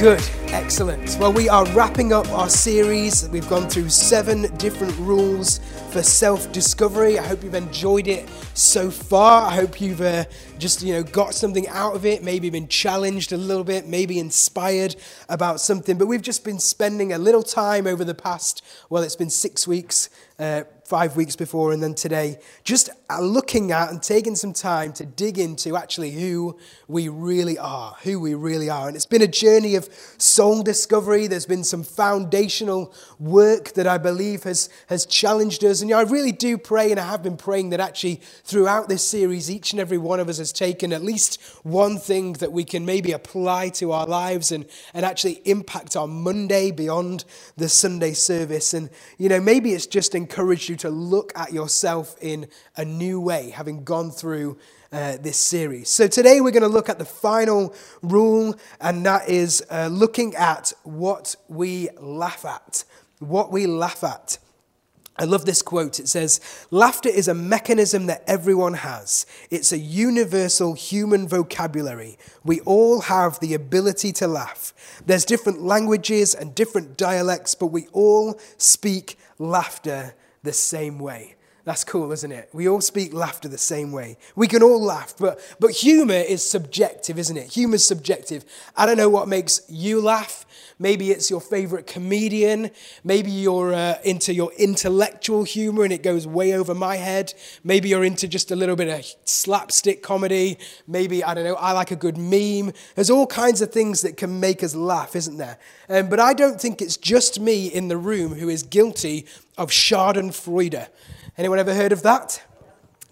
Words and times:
Good, 0.00 0.26
excellent. 0.46 1.18
Well, 1.20 1.30
we 1.30 1.50
are 1.50 1.66
wrapping 1.72 2.10
up 2.14 2.26
our 2.30 2.48
series. 2.48 3.28
We've 3.28 3.46
gone 3.50 3.68
through 3.68 3.90
seven 3.90 4.44
different 4.56 4.96
rules 4.98 5.58
for 5.92 6.02
self 6.02 6.50
discovery. 6.52 7.18
I 7.18 7.26
hope 7.26 7.44
you've 7.44 7.54
enjoyed 7.54 8.08
it 8.08 8.26
so 8.54 8.90
far. 8.90 9.50
I 9.50 9.54
hope 9.54 9.78
you've 9.78 10.00
uh, 10.00 10.24
just, 10.58 10.80
you 10.80 10.94
know, 10.94 11.02
got 11.02 11.34
something 11.34 11.68
out 11.68 11.94
of 11.94 12.06
it, 12.06 12.24
maybe 12.24 12.48
been 12.48 12.66
challenged 12.66 13.32
a 13.32 13.36
little 13.36 13.62
bit, 13.62 13.88
maybe 13.88 14.18
inspired 14.18 14.96
about 15.28 15.60
something. 15.60 15.98
But 15.98 16.06
we've 16.06 16.22
just 16.22 16.44
been 16.44 16.60
spending 16.60 17.12
a 17.12 17.18
little 17.18 17.42
time 17.42 17.86
over 17.86 18.02
the 18.02 18.14
past, 18.14 18.64
well, 18.88 19.02
it's 19.02 19.16
been 19.16 19.28
six 19.28 19.68
weeks. 19.68 20.08
Uh, 20.38 20.62
five 20.90 21.14
weeks 21.14 21.36
before 21.36 21.72
and 21.72 21.80
then 21.80 21.94
today, 21.94 22.36
just 22.64 22.90
uh, 23.08 23.20
looking 23.20 23.70
at 23.70 23.90
and 23.90 24.02
taking 24.02 24.34
some 24.34 24.52
time 24.52 24.92
to 24.92 25.06
dig 25.06 25.38
into 25.38 25.76
actually 25.76 26.10
who 26.10 26.58
we 26.88 27.08
really 27.08 27.56
are, 27.56 27.94
who 28.02 28.18
we 28.18 28.34
really 28.34 28.68
are. 28.68 28.88
And 28.88 28.96
it's 28.96 29.06
been 29.06 29.22
a 29.22 29.28
journey 29.28 29.76
of 29.76 29.88
soul 30.18 30.64
discovery. 30.64 31.28
There's 31.28 31.46
been 31.46 31.62
some 31.62 31.84
foundational 31.84 32.92
work 33.20 33.74
that 33.74 33.86
I 33.86 33.98
believe 33.98 34.42
has, 34.42 34.68
has 34.88 35.06
challenged 35.06 35.62
us. 35.62 35.80
And 35.80 35.88
you 35.88 35.94
know, 35.94 36.00
I 36.00 36.10
really 36.10 36.32
do 36.32 36.58
pray, 36.58 36.90
and 36.90 36.98
I 36.98 37.08
have 37.08 37.22
been 37.22 37.36
praying 37.36 37.70
that 37.70 37.78
actually 37.78 38.16
throughout 38.42 38.88
this 38.88 39.06
series, 39.06 39.48
each 39.48 39.70
and 39.70 39.78
every 39.78 39.98
one 39.98 40.18
of 40.18 40.28
us 40.28 40.38
has 40.38 40.50
taken 40.52 40.92
at 40.92 41.04
least 41.04 41.40
one 41.62 41.98
thing 41.98 42.32
that 42.34 42.50
we 42.50 42.64
can 42.64 42.84
maybe 42.84 43.12
apply 43.12 43.68
to 43.68 43.92
our 43.92 44.06
lives 44.06 44.50
and, 44.50 44.66
and 44.92 45.06
actually 45.06 45.40
impact 45.44 45.94
our 45.94 46.08
Monday 46.08 46.72
beyond 46.72 47.24
the 47.56 47.68
Sunday 47.68 48.12
service. 48.12 48.74
And, 48.74 48.90
you 49.18 49.28
know, 49.28 49.40
maybe 49.40 49.72
it's 49.72 49.86
just 49.86 50.16
encouraged 50.16 50.68
you 50.68 50.79
to 50.80 50.90
look 50.90 51.32
at 51.36 51.52
yourself 51.52 52.16
in 52.20 52.48
a 52.76 52.84
new 52.84 53.20
way, 53.20 53.50
having 53.50 53.84
gone 53.84 54.10
through 54.10 54.58
uh, 54.92 55.16
this 55.20 55.38
series. 55.38 55.88
So 55.88 56.08
today 56.08 56.40
we're 56.40 56.50
going 56.50 56.62
to 56.62 56.68
look 56.68 56.88
at 56.88 56.98
the 56.98 57.04
final 57.04 57.74
rule, 58.02 58.56
and 58.80 59.06
that 59.06 59.28
is 59.28 59.64
uh, 59.70 59.88
looking 59.90 60.34
at 60.34 60.72
what 60.82 61.36
we 61.48 61.88
laugh 61.98 62.44
at. 62.44 62.84
What 63.18 63.52
we 63.52 63.66
laugh 63.66 64.02
at. 64.02 64.38
I 65.16 65.24
love 65.24 65.44
this 65.44 65.60
quote. 65.60 66.00
It 66.00 66.08
says, 66.08 66.40
Laughter 66.70 67.10
is 67.10 67.28
a 67.28 67.34
mechanism 67.34 68.06
that 68.06 68.24
everyone 68.26 68.72
has. 68.72 69.26
It's 69.50 69.70
a 69.70 69.78
universal 69.78 70.72
human 70.72 71.28
vocabulary. 71.28 72.16
We 72.42 72.60
all 72.60 73.02
have 73.02 73.38
the 73.40 73.52
ability 73.52 74.12
to 74.14 74.26
laugh. 74.26 74.72
There's 75.04 75.26
different 75.26 75.60
languages 75.60 76.34
and 76.34 76.54
different 76.54 76.96
dialects, 76.96 77.54
but 77.54 77.66
we 77.66 77.86
all 77.92 78.40
speak 78.56 79.18
laughter 79.38 80.14
the 80.42 80.52
same 80.52 80.98
way. 80.98 81.36
That's 81.64 81.84
cool, 81.84 82.10
isn't 82.12 82.32
it? 82.32 82.48
We 82.52 82.68
all 82.68 82.80
speak 82.80 83.12
laughter 83.12 83.48
the 83.48 83.58
same 83.58 83.92
way. 83.92 84.16
We 84.34 84.48
can 84.48 84.62
all 84.62 84.82
laugh, 84.82 85.14
but, 85.18 85.38
but 85.60 85.72
humor 85.72 86.14
is 86.14 86.48
subjective, 86.48 87.18
isn't 87.18 87.36
it? 87.36 87.52
Humor's 87.52 87.84
subjective. 87.84 88.44
I 88.76 88.86
don't 88.86 88.96
know 88.96 89.10
what 89.10 89.28
makes 89.28 89.60
you 89.68 90.00
laugh. 90.00 90.46
Maybe 90.80 91.10
it's 91.10 91.28
your 91.28 91.42
favorite 91.42 91.86
comedian. 91.86 92.70
Maybe 93.04 93.30
you're 93.30 93.74
uh, 93.74 93.98
into 94.02 94.32
your 94.32 94.50
intellectual 94.56 95.44
humor 95.44 95.84
and 95.84 95.92
it 95.92 96.02
goes 96.02 96.26
way 96.26 96.54
over 96.54 96.74
my 96.74 96.96
head. 96.96 97.34
Maybe 97.62 97.90
you're 97.90 98.02
into 98.02 98.26
just 98.26 98.50
a 98.50 98.56
little 98.56 98.76
bit 98.76 98.88
of 98.88 99.04
slapstick 99.26 100.02
comedy. 100.02 100.56
Maybe, 100.88 101.22
I 101.22 101.34
don't 101.34 101.44
know, 101.44 101.56
I 101.56 101.72
like 101.72 101.90
a 101.90 101.96
good 101.96 102.16
meme. 102.16 102.72
There's 102.94 103.10
all 103.10 103.26
kinds 103.26 103.60
of 103.60 103.70
things 103.70 104.00
that 104.00 104.16
can 104.16 104.40
make 104.40 104.64
us 104.64 104.74
laugh, 104.74 105.14
isn't 105.14 105.36
there? 105.36 105.58
Um, 105.90 106.08
but 106.08 106.18
I 106.18 106.32
don't 106.32 106.58
think 106.58 106.80
it's 106.80 106.96
just 106.96 107.38
me 107.38 107.66
in 107.66 107.88
the 107.88 107.98
room 107.98 108.36
who 108.36 108.48
is 108.48 108.62
guilty 108.62 109.26
of 109.58 109.68
Schadenfreude. 109.68 110.88
Anyone 111.36 111.58
ever 111.58 111.74
heard 111.74 111.92
of 111.92 112.02
that? 112.04 112.42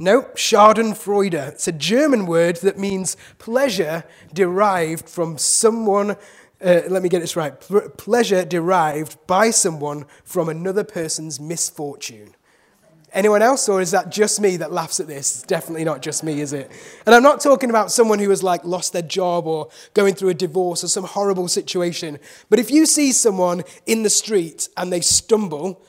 No, 0.00 0.22
Schadenfreude. 0.36 1.48
It's 1.48 1.66
a 1.66 1.72
German 1.72 2.26
word 2.26 2.56
that 2.56 2.78
means 2.78 3.16
pleasure 3.38 4.04
derived 4.32 5.08
from 5.08 5.36
someone. 5.38 6.16
Uh, 6.60 6.82
let 6.88 7.02
me 7.02 7.08
get 7.08 7.20
this 7.20 7.36
right. 7.36 7.54
Pleasure 7.96 8.44
derived 8.44 9.24
by 9.26 9.50
someone 9.50 10.06
from 10.24 10.48
another 10.48 10.82
person's 10.82 11.38
misfortune. 11.38 12.34
Anyone 13.12 13.40
else, 13.40 13.68
or 13.68 13.80
is 13.80 13.92
that 13.92 14.10
just 14.10 14.40
me 14.40 14.58
that 14.58 14.70
laughs 14.70 15.00
at 15.00 15.06
this? 15.06 15.36
It's 15.36 15.42
definitely 15.42 15.84
not 15.84 16.02
just 16.02 16.22
me, 16.22 16.40
is 16.40 16.52
it? 16.52 16.70
And 17.06 17.14
I'm 17.14 17.22
not 17.22 17.40
talking 17.40 17.70
about 17.70 17.90
someone 17.90 18.18
who 18.18 18.28
has 18.30 18.42
like 18.42 18.64
lost 18.64 18.92
their 18.92 19.02
job 19.02 19.46
or 19.46 19.70
going 19.94 20.14
through 20.14 20.28
a 20.30 20.34
divorce 20.34 20.84
or 20.84 20.88
some 20.88 21.04
horrible 21.04 21.48
situation. 21.48 22.18
But 22.50 22.58
if 22.58 22.70
you 22.70 22.84
see 22.84 23.12
someone 23.12 23.62
in 23.86 24.02
the 24.02 24.10
street 24.10 24.68
and 24.76 24.92
they 24.92 25.00
stumble, 25.00 25.80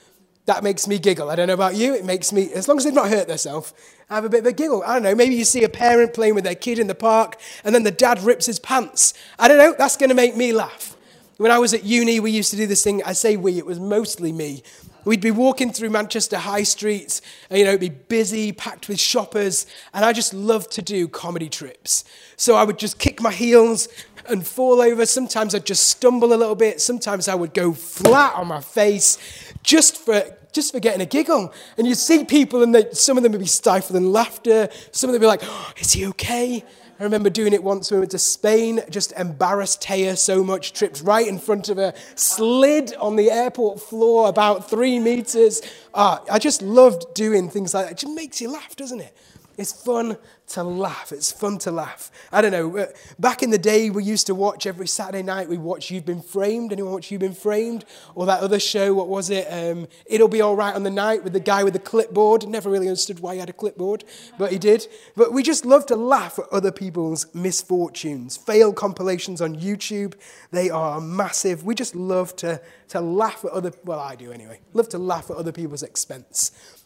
that 0.50 0.64
makes 0.64 0.88
me 0.88 0.98
giggle. 0.98 1.30
I 1.30 1.36
don't 1.36 1.48
know 1.48 1.54
about 1.54 1.76
you. 1.76 1.94
It 1.94 2.04
makes 2.04 2.34
me, 2.34 2.52
as 2.54 2.68
long 2.68 2.80
as 2.80 2.84
they've 2.84 2.92
not 2.92 3.08
hurt 3.08 3.28
themselves, 3.28 3.72
I 4.10 4.16
have 4.16 4.26
a 4.26 4.30
bit 4.30 4.40
of 4.40 4.48
a 4.48 4.52
giggle. 4.52 4.82
I 4.82 4.94
don't 4.94 5.04
know. 5.04 5.14
Maybe 5.14 5.36
you 5.36 5.46
see 5.46 5.64
a 5.64 5.70
parent 5.70 6.16
playing 6.16 6.34
with 6.34 6.44
their 6.44 6.56
kid 6.56 6.80
in 6.80 6.88
the 6.88 6.96
park 6.96 7.40
and 7.64 7.76
then 7.76 7.84
the 7.84 7.92
dad 7.92 8.20
rips 8.24 8.48
his 8.48 8.58
pants. 8.58 9.14
I 9.38 9.48
don't 9.48 9.60
know. 9.60 9.76
That's 9.78 9.96
going 9.96 10.10
to 10.10 10.16
make 10.16 10.36
me 10.36 10.52
laugh. 10.52 10.98
When 11.38 11.52
I 11.52 11.60
was 11.60 11.76
at 11.76 11.84
uni, 11.84 12.20
we 12.20 12.32
used 12.32 12.50
to 12.50 12.58
do 12.58 12.66
this 12.66 12.84
thing. 12.84 13.04
I 13.06 13.14
say 13.14 13.38
we, 13.38 13.60
it 13.60 13.66
was 13.68 13.80
mostly 13.80 14.32
me. 14.32 14.64
We'd 15.06 15.22
be 15.22 15.30
walking 15.30 15.72
through 15.72 15.92
Manchester 15.92 16.38
high 16.38 16.64
streets, 16.64 17.22
and, 17.50 17.58
you 17.58 17.64
know, 17.64 17.72
it'd 17.72 17.80
be 17.80 17.90
busy, 17.90 18.52
packed 18.52 18.90
with 18.90 19.00
shoppers, 19.00 19.66
and 19.94 20.04
I 20.04 20.12
just 20.12 20.34
loved 20.34 20.72
to 20.72 20.82
do 20.82 21.08
comedy 21.08 21.48
trips. 21.48 22.04
So 22.36 22.56
I 22.56 22.64
would 22.64 22.78
just 22.78 23.00
kick 23.00 23.22
my 23.22 23.32
heels 23.32 23.88
and 24.28 24.46
fall 24.46 24.82
over. 24.82 25.06
Sometimes 25.06 25.56
I'd 25.56 25.66
just 25.66 25.88
stumble 25.88 26.34
a 26.34 26.36
little 26.36 26.56
bit. 26.56 26.82
Sometimes 26.82 27.28
I 27.28 27.36
would 27.36 27.54
go 27.54 27.72
flat 27.74 28.36
on 28.36 28.48
my 28.48 28.62
face 28.62 29.18
just 29.64 29.98
for 29.98 30.24
just 30.52 30.72
for 30.72 30.80
getting 30.80 31.02
a 31.02 31.06
giggle. 31.06 31.54
And 31.78 31.88
you 31.88 31.96
see 31.96 32.24
people, 32.24 32.64
and 32.64 32.74
they, 32.74 32.92
some 32.92 33.18
of 33.18 33.24
them 33.24 33.32
would 33.34 33.42
be 33.42 33.48
stifling 33.48 34.12
laughter. 34.12 34.70
Some 34.92 35.10
of 35.10 35.14
them 35.14 35.22
would 35.22 35.26
be 35.26 35.28
like, 35.28 35.42
oh, 35.44 35.72
Is 35.78 35.94
he 35.94 36.06
okay? 36.08 36.64
I 37.00 37.04
remember 37.04 37.30
doing 37.30 37.54
it 37.54 37.64
once 37.64 37.90
when 37.90 38.00
we 38.00 38.02
went 38.02 38.12
to 38.12 38.20
Spain, 38.20 38.82
just 38.90 39.14
embarrassed 39.14 39.82
Taya 39.82 40.18
so 40.18 40.44
much, 40.44 40.74
tripped 40.74 41.02
right 41.02 41.26
in 41.26 41.40
front 41.40 41.70
of 41.70 41.78
her, 41.78 41.94
slid 42.16 42.94
on 42.96 43.16
the 43.16 43.32
airport 43.32 43.80
floor 43.80 44.28
about 44.28 44.70
three 44.70 45.00
meters. 45.00 45.62
Ah, 45.94 46.22
I 46.30 46.40
just 46.40 46.62
loved 46.62 47.14
doing 47.14 47.50
things 47.50 47.74
like 47.74 47.86
that. 47.86 47.92
It 47.94 47.98
just 48.00 48.14
makes 48.14 48.42
you 48.42 48.52
laugh, 48.52 48.76
doesn't 48.76 49.00
it? 49.00 49.16
It's 49.60 49.74
fun 49.74 50.18
to 50.48 50.64
laugh. 50.64 51.12
It's 51.12 51.34
fun 51.34 51.58
to 51.60 51.72
laugh. 51.72 52.10
I 52.32 52.42
don't 52.42 52.54
know. 52.54 52.78
Uh, 52.78 52.86
back 53.20 53.44
in 53.44 53.50
the 53.50 53.58
day, 53.58 53.90
we 53.90 54.06
used 54.06 54.26
to 54.28 54.34
watch 54.34 54.66
every 54.66 54.88
Saturday 54.88 55.22
night. 55.22 55.50
We 55.50 55.58
watch 55.58 55.92
You've 55.92 56.06
Been 56.06 56.22
Framed. 56.22 56.72
Anyone 56.72 56.94
watch 56.94 57.12
You've 57.12 57.20
Been 57.20 57.34
Framed? 57.34 57.84
Or 58.16 58.26
that 58.26 58.40
other 58.40 58.58
show, 58.58 58.94
what 58.94 59.10
was 59.10 59.30
it? 59.30 59.48
Um, 59.52 59.90
It'll 60.06 60.30
Be 60.30 60.40
All 60.40 60.56
Right 60.56 60.74
on 60.74 60.84
the 60.84 60.90
Night 60.90 61.26
with 61.26 61.34
the 61.34 61.42
guy 61.42 61.66
with 61.66 61.74
the 61.74 61.80
clipboard. 61.80 62.48
Never 62.48 62.70
really 62.70 62.88
understood 62.88 63.20
why 63.20 63.34
he 63.34 63.42
had 63.42 63.50
a 63.50 63.54
clipboard, 63.54 64.06
but 64.38 64.54
he 64.54 64.58
did. 64.58 64.88
But 65.18 65.34
we 65.34 65.44
just 65.44 65.66
love 65.66 65.86
to 65.88 65.98
laugh 65.98 66.40
at 66.40 66.46
other 66.54 66.72
people's 66.72 67.28
misfortunes. 67.36 68.38
Fail 68.38 68.72
compilations 68.72 69.42
on 69.42 69.58
YouTube, 69.58 70.14
they 70.52 70.70
are 70.70 71.02
massive. 71.02 71.66
We 71.66 71.76
just 71.76 71.96
love 71.96 72.34
to, 72.38 72.62
to 72.88 73.02
laugh 73.02 73.44
at 73.44 73.52
other, 73.52 73.74
well, 73.84 74.00
I 74.00 74.16
do 74.16 74.32
anyway, 74.32 74.62
love 74.72 74.88
to 74.90 74.98
laugh 74.98 75.30
at 75.30 75.36
other 75.36 75.52
people's 75.52 75.84
expense. 75.84 76.79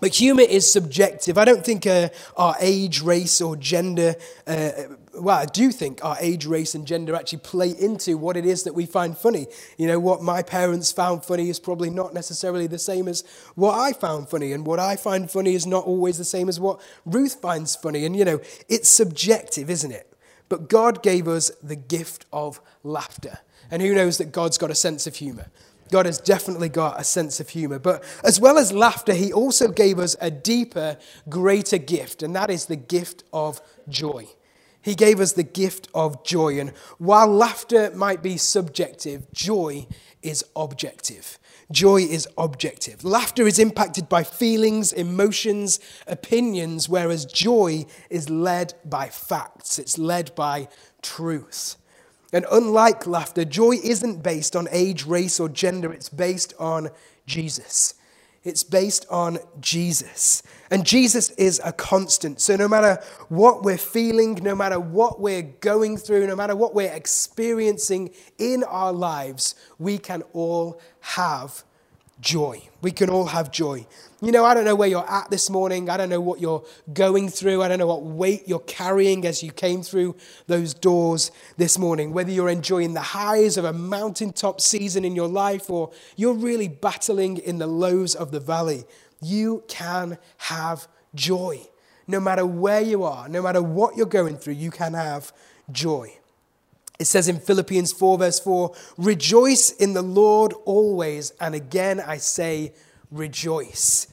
But 0.00 0.14
humour 0.16 0.42
is 0.42 0.70
subjective. 0.70 1.38
I 1.38 1.44
don't 1.44 1.64
think 1.64 1.86
uh, 1.86 2.08
our 2.36 2.56
age, 2.60 3.00
race, 3.00 3.40
or 3.40 3.56
gender, 3.56 4.16
uh, 4.46 4.70
well, 5.14 5.38
I 5.38 5.44
do 5.46 5.70
think 5.70 6.04
our 6.04 6.16
age, 6.20 6.46
race, 6.46 6.74
and 6.74 6.84
gender 6.84 7.14
actually 7.14 7.38
play 7.38 7.70
into 7.70 8.18
what 8.18 8.36
it 8.36 8.44
is 8.44 8.64
that 8.64 8.74
we 8.74 8.86
find 8.86 9.16
funny. 9.16 9.46
You 9.78 9.86
know, 9.86 10.00
what 10.00 10.20
my 10.20 10.42
parents 10.42 10.90
found 10.90 11.24
funny 11.24 11.48
is 11.48 11.60
probably 11.60 11.90
not 11.90 12.12
necessarily 12.12 12.66
the 12.66 12.78
same 12.78 13.06
as 13.06 13.22
what 13.54 13.78
I 13.78 13.92
found 13.92 14.28
funny, 14.28 14.52
and 14.52 14.66
what 14.66 14.80
I 14.80 14.96
find 14.96 15.30
funny 15.30 15.54
is 15.54 15.64
not 15.66 15.84
always 15.84 16.18
the 16.18 16.24
same 16.24 16.48
as 16.48 16.58
what 16.58 16.80
Ruth 17.06 17.40
finds 17.40 17.76
funny. 17.76 18.04
And, 18.04 18.16
you 18.16 18.24
know, 18.24 18.40
it's 18.68 18.88
subjective, 18.88 19.70
isn't 19.70 19.92
it? 19.92 20.12
But 20.48 20.68
God 20.68 21.02
gave 21.02 21.28
us 21.28 21.50
the 21.62 21.76
gift 21.76 22.26
of 22.32 22.60
laughter. 22.82 23.38
And 23.70 23.80
who 23.80 23.94
knows 23.94 24.18
that 24.18 24.32
God's 24.32 24.58
got 24.58 24.70
a 24.70 24.74
sense 24.74 25.06
of 25.06 25.16
humour? 25.16 25.46
God 25.94 26.06
has 26.06 26.18
definitely 26.18 26.70
got 26.70 27.00
a 27.00 27.04
sense 27.04 27.38
of 27.38 27.50
humor. 27.50 27.78
But 27.78 28.02
as 28.24 28.40
well 28.40 28.58
as 28.58 28.72
laughter, 28.72 29.14
He 29.14 29.32
also 29.32 29.68
gave 29.68 30.00
us 30.00 30.16
a 30.20 30.28
deeper, 30.28 30.96
greater 31.28 31.78
gift, 31.78 32.20
and 32.20 32.34
that 32.34 32.50
is 32.50 32.66
the 32.66 32.74
gift 32.74 33.22
of 33.32 33.60
joy. 33.88 34.26
He 34.82 34.96
gave 34.96 35.20
us 35.20 35.34
the 35.34 35.44
gift 35.44 35.86
of 35.94 36.24
joy. 36.24 36.58
And 36.58 36.70
while 36.98 37.28
laughter 37.28 37.92
might 37.94 38.24
be 38.24 38.38
subjective, 38.38 39.30
joy 39.32 39.86
is 40.20 40.44
objective. 40.56 41.38
Joy 41.70 41.98
is 41.98 42.26
objective. 42.36 43.04
Laughter 43.04 43.46
is 43.46 43.60
impacted 43.60 44.08
by 44.08 44.24
feelings, 44.24 44.92
emotions, 44.92 45.78
opinions, 46.08 46.88
whereas 46.88 47.24
joy 47.24 47.86
is 48.10 48.28
led 48.28 48.74
by 48.84 49.10
facts, 49.10 49.78
it's 49.78 49.96
led 49.96 50.34
by 50.34 50.66
truth. 51.02 51.76
And 52.34 52.44
unlike 52.50 53.06
laughter, 53.06 53.44
joy 53.44 53.76
isn't 53.82 54.24
based 54.24 54.56
on 54.56 54.66
age, 54.72 55.06
race, 55.06 55.38
or 55.38 55.48
gender, 55.48 55.92
it's 55.92 56.08
based 56.08 56.52
on 56.58 56.90
Jesus. 57.26 57.94
It's 58.42 58.64
based 58.64 59.06
on 59.08 59.38
Jesus. 59.60 60.42
And 60.68 60.84
Jesus 60.84 61.30
is 61.30 61.60
a 61.64 61.72
constant. 61.72 62.40
So 62.40 62.56
no 62.56 62.66
matter 62.66 63.00
what 63.28 63.62
we're 63.62 63.78
feeling, 63.78 64.34
no 64.42 64.56
matter 64.56 64.80
what 64.80 65.20
we're 65.20 65.42
going 65.42 65.96
through, 65.96 66.26
no 66.26 66.34
matter 66.34 66.56
what 66.56 66.74
we're 66.74 66.92
experiencing 66.92 68.10
in 68.36 68.64
our 68.64 68.92
lives, 68.92 69.54
we 69.78 69.96
can 69.96 70.22
all 70.32 70.80
have 71.00 71.62
joy. 72.20 72.62
We 72.80 72.90
can 72.90 73.10
all 73.10 73.26
have 73.26 73.50
joy. 73.50 73.86
You 74.20 74.32
know, 74.32 74.44
I 74.44 74.54
don't 74.54 74.64
know 74.64 74.74
where 74.74 74.88
you're 74.88 75.08
at 75.10 75.30
this 75.30 75.50
morning. 75.50 75.90
I 75.90 75.96
don't 75.96 76.08
know 76.08 76.20
what 76.20 76.40
you're 76.40 76.64
going 76.92 77.28
through. 77.28 77.62
I 77.62 77.68
don't 77.68 77.78
know 77.78 77.86
what 77.86 78.02
weight 78.02 78.44
you're 78.46 78.60
carrying 78.60 79.26
as 79.26 79.42
you 79.42 79.52
came 79.52 79.82
through 79.82 80.16
those 80.46 80.72
doors 80.72 81.30
this 81.56 81.78
morning. 81.78 82.12
Whether 82.12 82.30
you're 82.30 82.48
enjoying 82.48 82.94
the 82.94 83.00
highs 83.00 83.56
of 83.56 83.64
a 83.64 83.72
mountaintop 83.72 84.60
season 84.60 85.04
in 85.04 85.14
your 85.14 85.28
life 85.28 85.68
or 85.68 85.90
you're 86.16 86.34
really 86.34 86.68
battling 86.68 87.38
in 87.38 87.58
the 87.58 87.66
lows 87.66 88.14
of 88.14 88.30
the 88.30 88.40
valley, 88.40 88.84
you 89.20 89.64
can 89.68 90.18
have 90.38 90.88
joy. 91.14 91.60
No 92.06 92.20
matter 92.20 92.46
where 92.46 92.80
you 92.80 93.02
are, 93.04 93.28
no 93.28 93.42
matter 93.42 93.62
what 93.62 93.96
you're 93.96 94.06
going 94.06 94.36
through, 94.36 94.54
you 94.54 94.70
can 94.70 94.94
have 94.94 95.32
joy. 95.70 96.18
It 96.98 97.06
says 97.06 97.28
in 97.28 97.40
Philippians 97.40 97.92
4, 97.92 98.18
verse 98.18 98.40
4, 98.40 98.74
rejoice 98.96 99.70
in 99.70 99.94
the 99.94 100.02
Lord 100.02 100.52
always. 100.64 101.32
And 101.40 101.54
again, 101.54 102.00
I 102.00 102.18
say, 102.18 102.72
rejoice. 103.10 104.06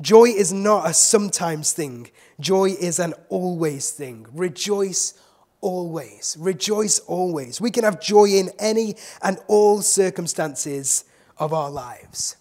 Joy 0.00 0.24
is 0.24 0.52
not 0.52 0.88
a 0.88 0.94
sometimes 0.94 1.72
thing, 1.72 2.10
joy 2.38 2.70
is 2.70 2.98
an 2.98 3.14
always 3.28 3.90
thing. 3.90 4.26
Rejoice 4.32 5.14
always. 5.60 6.36
Rejoice 6.38 6.98
always. 7.00 7.60
We 7.60 7.70
can 7.70 7.84
have 7.84 8.00
joy 8.00 8.26
in 8.26 8.50
any 8.58 8.96
and 9.22 9.38
all 9.48 9.82
circumstances 9.82 11.04
of 11.38 11.52
our 11.52 11.70
lives. 11.70 12.36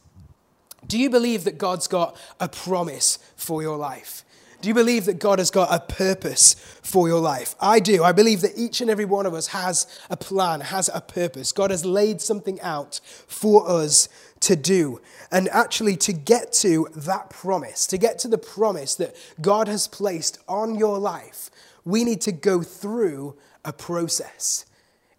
Do 0.86 1.00
you 1.00 1.10
believe 1.10 1.44
that 1.45 1.57
God's 1.57 1.88
got 1.88 2.16
a 2.40 2.48
promise 2.48 3.19
for 3.36 3.62
your 3.62 3.78
life? 3.78 4.24
Do 4.59 4.69
you 4.69 4.74
believe 4.74 5.06
that 5.06 5.19
God 5.19 5.38
has 5.38 5.51
got 5.51 5.71
a 5.71 5.80
purpose 5.80 6.56
for 6.81 7.07
your 7.07 7.19
life? 7.19 7.56
I 7.62 7.80
do. 7.80 8.04
I 8.04 8.12
believe 8.12 8.42
that 8.42 8.57
each 8.57 8.81
and 8.81 8.89
every 8.89 9.06
one 9.06 9.27
of 9.27 9.33
us 9.36 9.48
has 9.48 9.86
a 10.09 10.18
plan, 10.18 10.62
has 10.62 10.89
a 10.92 11.01
purpose. 11.01 11.51
God 11.51 11.69
has 11.69 11.86
laid 11.86 12.21
something 12.21 12.59
out 12.62 13.00
for 13.27 13.69
us 13.69 14.09
to 14.42 14.56
do. 14.56 15.00
And 15.31 15.48
actually, 15.50 15.95
to 15.98 16.13
get 16.13 16.54
to 16.54 16.88
that 16.95 17.30
promise, 17.30 17.86
to 17.88 18.00
get 18.00 18.18
to 18.19 18.27
the 18.27 18.38
promise 18.39 18.95
that 18.95 19.15
God 19.39 19.68
has 19.68 19.88
placed 19.88 20.39
on 20.48 20.75
your 20.75 20.98
life, 20.98 21.51
we 21.86 22.04
need 22.04 22.21
to 22.21 22.31
go 22.31 22.63
through 22.63 23.36
a 23.63 23.74
process. 23.74 24.65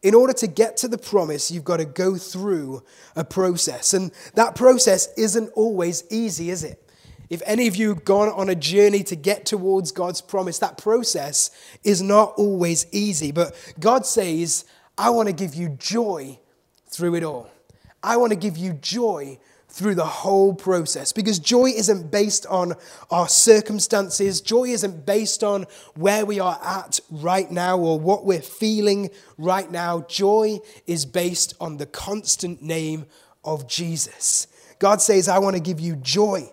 In 0.02 0.14
order 0.14 0.32
to 0.34 0.46
get 0.46 0.76
to 0.78 0.88
the 0.88 0.98
promise, 0.98 1.50
you've 1.50 1.64
got 1.64 1.78
to 1.78 1.84
go 1.84 2.16
through 2.16 2.82
a 3.14 3.24
process. 3.24 3.94
And 3.94 4.10
that 4.34 4.54
process 4.56 5.08
isn't 5.16 5.50
always 5.50 6.04
easy, 6.10 6.50
is 6.50 6.64
it? 6.64 6.87
If 7.30 7.42
any 7.44 7.66
of 7.66 7.76
you 7.76 7.90
have 7.90 8.04
gone 8.04 8.28
on 8.28 8.48
a 8.48 8.54
journey 8.54 9.02
to 9.04 9.16
get 9.16 9.44
towards 9.44 9.92
God's 9.92 10.20
promise, 10.20 10.58
that 10.60 10.78
process 10.78 11.50
is 11.84 12.00
not 12.00 12.34
always 12.36 12.86
easy. 12.90 13.32
But 13.32 13.54
God 13.78 14.06
says, 14.06 14.64
I 14.96 15.10
want 15.10 15.28
to 15.28 15.34
give 15.34 15.54
you 15.54 15.68
joy 15.70 16.38
through 16.86 17.16
it 17.16 17.22
all. 17.22 17.50
I 18.02 18.16
want 18.16 18.30
to 18.30 18.38
give 18.38 18.56
you 18.56 18.72
joy 18.72 19.38
through 19.68 19.94
the 19.94 20.04
whole 20.04 20.54
process 20.54 21.12
because 21.12 21.38
joy 21.38 21.66
isn't 21.66 22.10
based 22.10 22.46
on 22.46 22.72
our 23.10 23.28
circumstances. 23.28 24.40
Joy 24.40 24.64
isn't 24.64 25.04
based 25.04 25.44
on 25.44 25.66
where 25.94 26.24
we 26.24 26.40
are 26.40 26.58
at 26.64 26.98
right 27.10 27.50
now 27.50 27.78
or 27.78 28.00
what 28.00 28.24
we're 28.24 28.40
feeling 28.40 29.10
right 29.36 29.70
now. 29.70 30.00
Joy 30.08 30.58
is 30.86 31.04
based 31.04 31.54
on 31.60 31.76
the 31.76 31.86
constant 31.86 32.62
name 32.62 33.06
of 33.44 33.68
Jesus. 33.68 34.46
God 34.78 35.02
says, 35.02 35.28
I 35.28 35.38
want 35.38 35.54
to 35.56 35.62
give 35.62 35.80
you 35.80 35.96
joy 35.96 36.50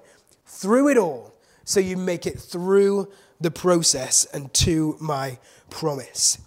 through 0.56 0.90
it 0.90 0.98
all 0.98 1.34
so 1.64 1.80
you 1.80 1.98
make 1.98 2.26
it 2.26 2.40
through 2.40 3.12
the 3.42 3.52
process 3.52 4.26
and 4.26 4.54
to 4.54 4.96
my 5.00 5.38
promise. 5.70 6.38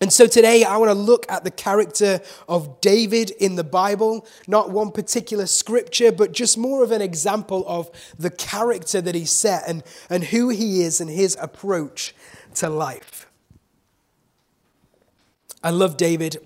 And 0.00 0.12
so 0.12 0.26
today 0.26 0.64
I 0.64 0.76
want 0.76 0.90
to 0.90 0.94
look 0.94 1.24
at 1.30 1.44
the 1.44 1.50
character 1.50 2.20
of 2.48 2.80
David 2.80 3.30
in 3.30 3.54
the 3.54 3.64
Bible, 3.64 4.26
not 4.46 4.70
one 4.70 4.90
particular 4.90 5.46
scripture, 5.46 6.12
but 6.12 6.32
just 6.32 6.58
more 6.58 6.82
of 6.82 6.90
an 6.90 7.00
example 7.00 7.64
of 7.66 7.90
the 8.18 8.30
character 8.30 9.00
that 9.00 9.14
he 9.14 9.24
set 9.24 9.62
and, 9.68 9.82
and 10.10 10.24
who 10.24 10.48
he 10.48 10.82
is 10.82 11.00
and 11.00 11.08
his 11.08 11.36
approach 11.40 12.14
to 12.56 12.68
life. 12.68 13.30
I 15.62 15.70
love 15.70 15.96
David. 15.96 16.36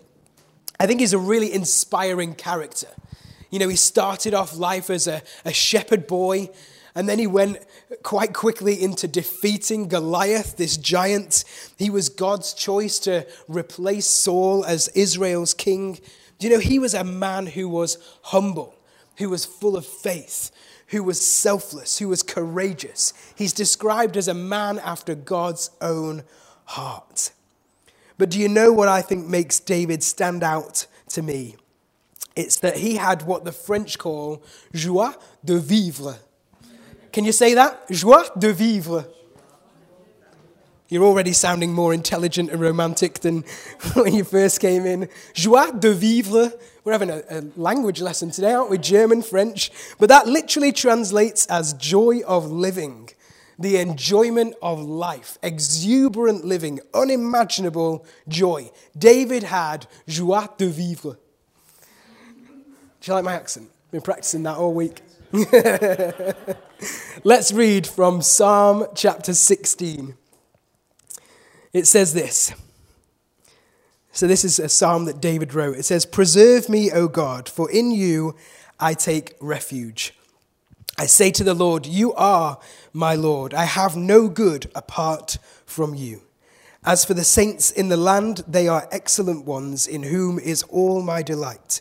I 0.79 0.87
think 0.87 1.01
he's 1.01 1.15
a 1.15 1.19
really 1.19 1.53
inspiring 1.53 2.35
character. 2.35 2.89
You 3.51 3.59
know, 3.59 3.69
he 3.69 3.77
started 3.77 4.35
off 4.35 4.57
life 4.57 4.91
as 4.91 5.07
a, 5.07 5.23
a 5.45 5.53
shepherd 5.53 6.07
boy, 6.07 6.51
and 6.95 7.09
then 7.09 7.19
he 7.19 7.27
went 7.27 7.59
quite 8.03 8.35
quickly 8.35 8.83
into 8.83 9.07
defeating 9.07 9.89
Goliath, 9.89 10.57
this 10.57 10.77
giant. 10.77 11.45
He 11.79 11.91
was 11.91 12.09
God's 12.09 12.53
choice 12.53 12.99
to 13.01 13.27
replace 13.47 14.07
Saul 14.07 14.65
as 14.65 14.89
Israel's 14.89 15.55
king. 15.55 16.01
You 16.41 16.51
know, 16.51 16.59
he 16.59 16.79
was 16.79 16.95
a 16.95 17.05
man 17.05 17.47
who 17.47 17.69
was 17.69 17.99
humble, 18.23 18.75
who 19.19 19.31
was 19.31 19.45
full 19.45 19.77
of 19.77 19.87
faith, 19.87 20.51
who 20.89 21.03
was 21.03 21.25
selfless, 21.25 21.99
who 21.99 22.09
was 22.09 22.23
courageous. 22.23 23.13
He's 23.37 23.53
described 23.53 24.17
as 24.17 24.29
a 24.29 24.35
man 24.35 24.79
after 24.79 25.15
God's 25.15 25.71
own 25.81 26.25
heart. 26.65 27.31
But 28.19 28.31
do 28.31 28.39
you 28.39 28.49
know 28.49 28.73
what 28.73 28.89
I 28.89 29.03
think 29.03 29.27
makes 29.27 29.61
David 29.61 30.03
stand 30.03 30.43
out 30.43 30.87
to 31.11 31.23
me? 31.23 31.57
It's 32.39 32.61
that 32.61 32.77
he 32.77 32.95
had 32.95 33.23
what 33.23 33.45
the 33.45 33.51
French 33.51 33.99
call 33.99 34.45
joie 34.73 35.13
de 35.45 35.59
vivre. 35.59 36.15
Can 37.11 37.25
you 37.25 37.33
say 37.33 37.55
that? 37.55 37.91
Joie 37.91 38.31
de 38.39 38.53
vivre. 38.53 39.07
You're 40.89 41.03
already 41.03 41.33
sounding 41.33 41.73
more 41.73 41.93
intelligent 41.93 42.51
and 42.51 42.61
romantic 42.61 43.19
than 43.19 43.43
when 43.95 44.15
you 44.15 44.23
first 44.23 44.61
came 44.61 44.87
in. 44.87 45.09
Joie 45.35 45.73
de 45.73 45.93
vivre. 45.93 46.53
We're 46.85 46.93
having 46.93 47.11
a, 47.11 47.25
a, 47.29 47.43
language 47.57 48.01
lesson 48.01 48.31
today, 48.31 48.53
aren't 48.53 48.71
we? 48.71 48.79
German, 48.79 49.23
French. 49.23 49.73
But 49.99 50.09
that 50.09 50.29
literally 50.29 50.71
translates 50.71 51.45
as 51.47 51.73
joy 51.73 52.21
of 52.25 52.53
living, 52.53 53.11
the 53.59 53.79
enjoyment 53.79 54.55
of 54.63 54.79
life, 54.79 55.39
exuberant 55.43 56.45
living, 56.45 56.79
unimaginable 56.95 58.07
joy. 58.29 58.71
David 58.97 59.43
had 59.43 59.89
joie 60.07 60.47
de 60.57 60.69
vivre. 60.69 61.19
Do 63.01 63.11
you 63.11 63.15
like 63.15 63.25
my 63.25 63.35
accent? 63.35 63.71
Been 63.91 64.01
practicing 64.01 64.43
that 64.43 64.57
all 64.57 64.75
week. 64.75 65.03
Let's 67.25 67.53
read 67.53 67.87
from 67.87 68.23
Psalm 68.23 68.87
chapter 68.95 69.35
16. 69.35 70.17
It 71.73 71.87
says 71.87 72.13
this. 72.13 72.53
So, 74.11 74.27
this 74.27 74.45
is 74.45 74.59
a 74.59 74.69
psalm 74.69 75.05
that 75.05 75.21
David 75.21 75.55
wrote. 75.55 75.77
It 75.77 75.85
says, 75.85 76.05
Preserve 76.05 76.69
me, 76.69 76.91
O 76.91 77.07
God, 77.07 77.49
for 77.49 77.71
in 77.71 77.93
you 77.93 78.35
I 78.81 78.95
take 78.95 79.37
refuge. 79.41 80.13
I 80.99 81.07
say 81.07 81.31
to 81.33 81.45
the 81.45 81.55
Lord, 81.55 81.87
You 81.87 82.15
are 82.15 82.59
my 82.93 83.15
Lord. 83.15 83.55
I 83.55 83.65
have 83.65 83.97
no 83.97 84.29
good 84.29 84.71
apart 84.75 85.39
from 85.65 85.95
you. 85.95 86.23
As 86.85 87.05
for 87.05 87.15
the 87.15 87.23
saints 87.23 87.71
in 87.71 87.91
the 87.91 87.97
land, 87.97 88.43
they 88.49 88.67
are 88.67 88.89
excellent 88.91 89.45
ones, 89.45 89.87
in 89.87 90.03
whom 90.03 90.39
is 90.39 90.65
all 90.65 91.03
my 91.03 91.23
delight. 91.23 91.81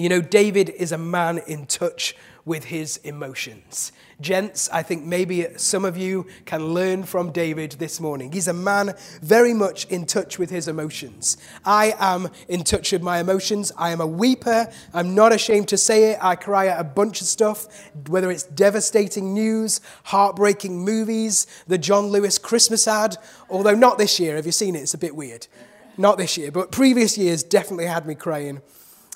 You 0.00 0.08
know, 0.08 0.22
David 0.22 0.70
is 0.70 0.92
a 0.92 0.98
man 0.98 1.42
in 1.46 1.66
touch 1.66 2.16
with 2.46 2.64
his 2.64 2.96
emotions. 3.04 3.92
Gents, 4.18 4.66
I 4.70 4.82
think 4.82 5.04
maybe 5.04 5.46
some 5.58 5.84
of 5.84 5.98
you 5.98 6.26
can 6.46 6.72
learn 6.72 7.02
from 7.04 7.32
David 7.32 7.72
this 7.72 8.00
morning. 8.00 8.32
He's 8.32 8.48
a 8.48 8.54
man 8.54 8.94
very 9.20 9.52
much 9.52 9.84
in 9.88 10.06
touch 10.06 10.38
with 10.38 10.48
his 10.48 10.68
emotions. 10.68 11.36
I 11.66 11.94
am 11.98 12.30
in 12.48 12.64
touch 12.64 12.92
with 12.92 13.02
my 13.02 13.18
emotions. 13.18 13.72
I 13.76 13.90
am 13.90 14.00
a 14.00 14.06
weeper. 14.06 14.72
I'm 14.94 15.14
not 15.14 15.34
ashamed 15.34 15.68
to 15.68 15.76
say 15.76 16.12
it. 16.12 16.18
I 16.22 16.34
cry 16.34 16.68
at 16.68 16.80
a 16.80 16.84
bunch 16.84 17.20
of 17.20 17.26
stuff, 17.26 17.66
whether 18.08 18.30
it's 18.30 18.44
devastating 18.44 19.34
news, 19.34 19.82
heartbreaking 20.04 20.82
movies, 20.82 21.46
the 21.66 21.76
John 21.76 22.06
Lewis 22.06 22.38
Christmas 22.38 22.88
ad, 22.88 23.18
although 23.50 23.74
not 23.74 23.98
this 23.98 24.18
year. 24.18 24.36
Have 24.36 24.46
you 24.46 24.52
seen 24.52 24.76
it? 24.76 24.80
It's 24.80 24.94
a 24.94 24.98
bit 24.98 25.14
weird. 25.14 25.46
Not 25.98 26.16
this 26.16 26.38
year, 26.38 26.50
but 26.50 26.72
previous 26.72 27.18
years 27.18 27.42
definitely 27.42 27.84
had 27.84 28.06
me 28.06 28.14
crying. 28.14 28.62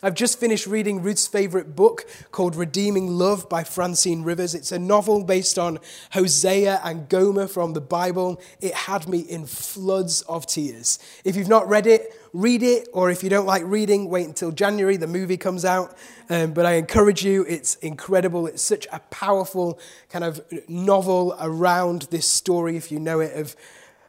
I've 0.05 0.15
just 0.15 0.39
finished 0.39 0.67
reading 0.67 1.01
Ruth's 1.01 1.27
favorite 1.27 1.75
book 1.75 2.05
called 2.31 2.57
Redeeming 2.57 3.17
Love 3.17 3.49
by 3.49 3.65
Francine 3.65 4.23
Rivers. 4.23 4.55
It's 4.55 4.71
a 4.71 4.79
novel 4.79 5.25
based 5.25 5.59
on 5.59 5.79
Hosea 6.13 6.83
and 6.85 7.09
Gomer 7.09 7.47
from 7.47 7.73
the 7.73 7.81
Bible. 7.81 8.39
It 8.61 8.75
had 8.75 9.09
me 9.09 9.21
in 9.21 9.47
floods 9.47 10.21
of 10.29 10.45
tears. 10.45 10.99
If 11.25 11.37
you've 11.37 11.49
not 11.49 11.67
read 11.71 11.87
it, 11.87 12.21
read 12.35 12.63
it, 12.63 12.87
or 12.93 13.11
if 13.11 13.23
you 13.23 13.31
don't 13.31 13.47
like 13.47 13.63
reading, 13.65 14.11
wait 14.11 14.27
until 14.27 14.53
January, 14.53 14.99
the 14.99 15.07
movie 15.07 15.39
comes 15.39 15.65
out. 15.65 15.97
Um, 16.29 16.53
but 16.53 16.67
I 16.67 16.73
encourage 16.75 17.25
you, 17.25 17.47
it's 17.49 17.77
incredible. 17.77 18.47
It's 18.47 18.61
such 18.61 18.87
a 18.93 18.99
powerful 19.09 19.79
kind 20.11 20.23
of 20.23 20.45
novel 20.69 21.35
around 21.41 22.09
this 22.11 22.29
story, 22.29 22.77
if 22.77 22.93
you 22.93 23.01
know 23.01 23.21
it, 23.21 23.33
of 23.41 23.57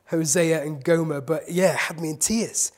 Hosea 0.07 0.61
and 0.61 0.83
Gomer. 0.83 1.21
But 1.21 1.49
yeah, 1.49 1.77
had 1.77 2.01
me 2.01 2.09
in 2.09 2.17
tears. 2.17 2.73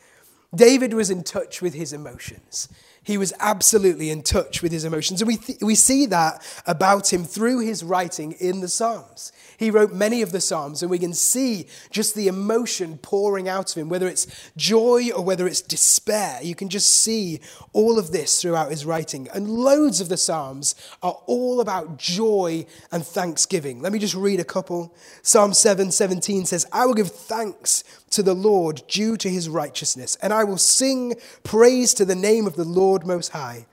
David 0.54 0.94
was 0.94 1.10
in 1.10 1.24
touch 1.24 1.64
with 1.64 1.74
his 1.74 1.94
emotions. 1.94 2.70
He 3.08 3.18
was 3.18 3.32
absolutely 3.40 4.10
in 4.10 4.22
touch 4.22 4.62
with 4.62 4.74
his 4.74 4.84
emotions. 4.84 5.22
And 5.22 5.30
we, 5.30 5.38
th- 5.38 5.60
we 5.62 5.76
see 5.76 6.08
that 6.08 6.46
about 6.68 7.14
him 7.14 7.24
through 7.24 7.60
his 7.60 7.82
writing 7.82 8.34
in 8.34 8.60
the 8.60 8.68
Psalms. 8.68 9.32
He 9.56 9.72
wrote 9.72 9.94
many 9.94 10.22
of 10.22 10.34
the 10.34 10.42
Psalms, 10.42 10.82
and 10.82 10.92
we 10.92 11.00
can 11.00 11.14
see 11.14 11.68
just 11.90 12.16
the 12.16 12.28
emotion 12.28 12.98
pouring 12.98 13.48
out 13.48 13.72
of 13.72 13.78
him, 13.78 13.88
whether 13.88 14.10
it's 14.10 14.52
joy 14.58 15.10
or 15.16 15.24
whether 15.24 15.48
it's 15.48 15.62
despair. 15.62 16.40
You 16.44 16.54
can 16.54 16.68
just 16.68 16.92
see 16.98 17.40
all 17.72 17.98
of 17.98 18.12
this 18.12 18.42
throughout 18.42 18.72
his 18.72 18.86
writing. 18.86 19.30
And 19.34 19.50
loads 19.50 20.02
of 20.02 20.10
the 20.10 20.18
Psalms 20.18 20.76
are 21.02 21.18
all 21.28 21.62
about 21.62 21.98
joy 21.98 22.66
and 22.92 23.08
thanksgiving. 23.08 23.82
Let 23.82 23.94
me 23.94 24.00
just 24.00 24.16
read 24.16 24.42
a 24.42 24.44
couple. 24.44 24.94
Psalm 25.22 25.54
7 25.54 25.92
17 25.92 26.46
says, 26.46 26.66
I 26.74 26.86
will 26.86 26.94
give 26.94 27.10
thanks 27.10 27.86
to 28.12 28.24
the 28.24 28.34
Lord 28.34 28.84
due 28.88 29.18
to 29.18 29.30
his 29.30 29.50
righteousness, 29.50 30.18
and 30.22 30.34
I 30.34 30.44
will 30.44 30.58
sing 30.58 31.16
praise 31.44 31.94
to 31.96 32.06
the 32.06 32.16
name 32.16 32.48
of 32.48 32.56
the 32.56 32.64
Lord 32.66 33.06
Most 33.06 33.30
High. 33.30 33.66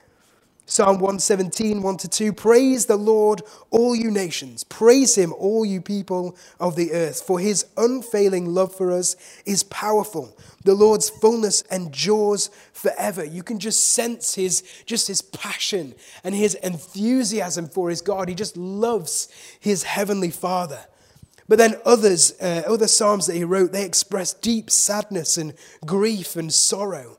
Psalm 0.67 0.99
117, 0.99 1.83
1 1.83 1.97
to 1.99 2.09
2 2.09 2.33
Praise 2.33 2.87
the 2.87 2.97
Lord, 2.97 3.43
all 3.71 3.95
you 3.95 4.11
nations. 4.11 4.64
Praise 4.64 5.14
him, 5.14 5.35
all 5.35 5.62
you 5.64 5.83
people 5.83 6.37
of 6.59 6.75
the 6.75 6.93
earth, 6.93 7.21
for 7.21 7.38
his 7.38 7.67
unfailing 7.76 8.47
love 8.47 8.75
for 8.75 8.91
us 8.91 9.14
is 9.45 9.62
powerful. 9.64 10.35
The 10.64 10.75
Lord's 10.75 11.11
fullness 11.11 11.61
endures 11.71 12.49
forever. 12.73 13.23
You 13.23 13.43
can 13.43 13.59
just 13.59 13.93
sense 13.93 14.37
his 14.37 14.62
just 14.87 15.07
his 15.07 15.21
passion 15.21 15.95
and 16.25 16.35
his 16.35 16.55
enthusiasm 16.55 17.69
for 17.69 17.91
his 17.91 18.00
God. 18.00 18.31
He 18.31 18.35
just 18.35 18.57
loves 18.57 19.29
his 19.61 19.83
heavenly 19.83 20.31
Father. 20.31 20.87
But 21.49 21.59
then 21.59 21.77
others, 21.85 22.35
uh, 22.41 22.63
other 22.67 22.89
psalms 22.89 23.27
that 23.27 23.37
he 23.37 23.45
wrote, 23.45 23.73
they 23.73 23.85
express 23.85 24.33
deep 24.33 24.71
sadness 24.71 25.37
and 25.37 25.55
grief 25.85 26.37
and 26.37 26.53
sorrow. 26.53 27.19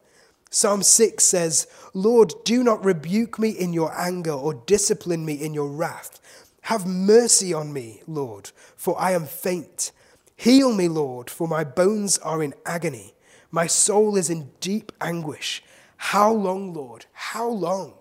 Psalm 0.50 0.84
6 0.84 1.24
says, 1.24 1.68
Lord, 1.94 2.34
do 2.44 2.64
not 2.64 2.84
rebuke 2.84 3.38
me 3.38 3.50
in 3.50 3.74
your 3.74 3.94
anger 4.00 4.32
or 4.32 4.54
discipline 4.54 5.26
me 5.26 5.34
in 5.34 5.54
your 5.54 5.68
wrath. 5.68 6.20
Have 6.62 6.88
mercy 6.88 7.54
on 7.54 7.74
me, 7.74 8.02
Lord, 8.08 8.52
for 8.76 9.00
I 9.00 9.12
am 9.12 9.26
faint. 9.26 9.92
Heal 10.36 10.74
me, 10.74 10.88
Lord, 10.88 11.30
for 11.30 11.48
my 11.48 11.64
bones 11.64 12.18
are 12.20 12.42
in 12.42 12.54
agony. 12.66 13.14
My 13.52 13.68
soul 13.68 14.18
is 14.18 14.30
in 14.30 14.50
deep 14.60 14.92
anguish. 15.00 15.64
How 15.98 16.32
long, 16.32 16.74
Lord? 16.74 17.06
How 17.14 17.48
long? 17.48 17.94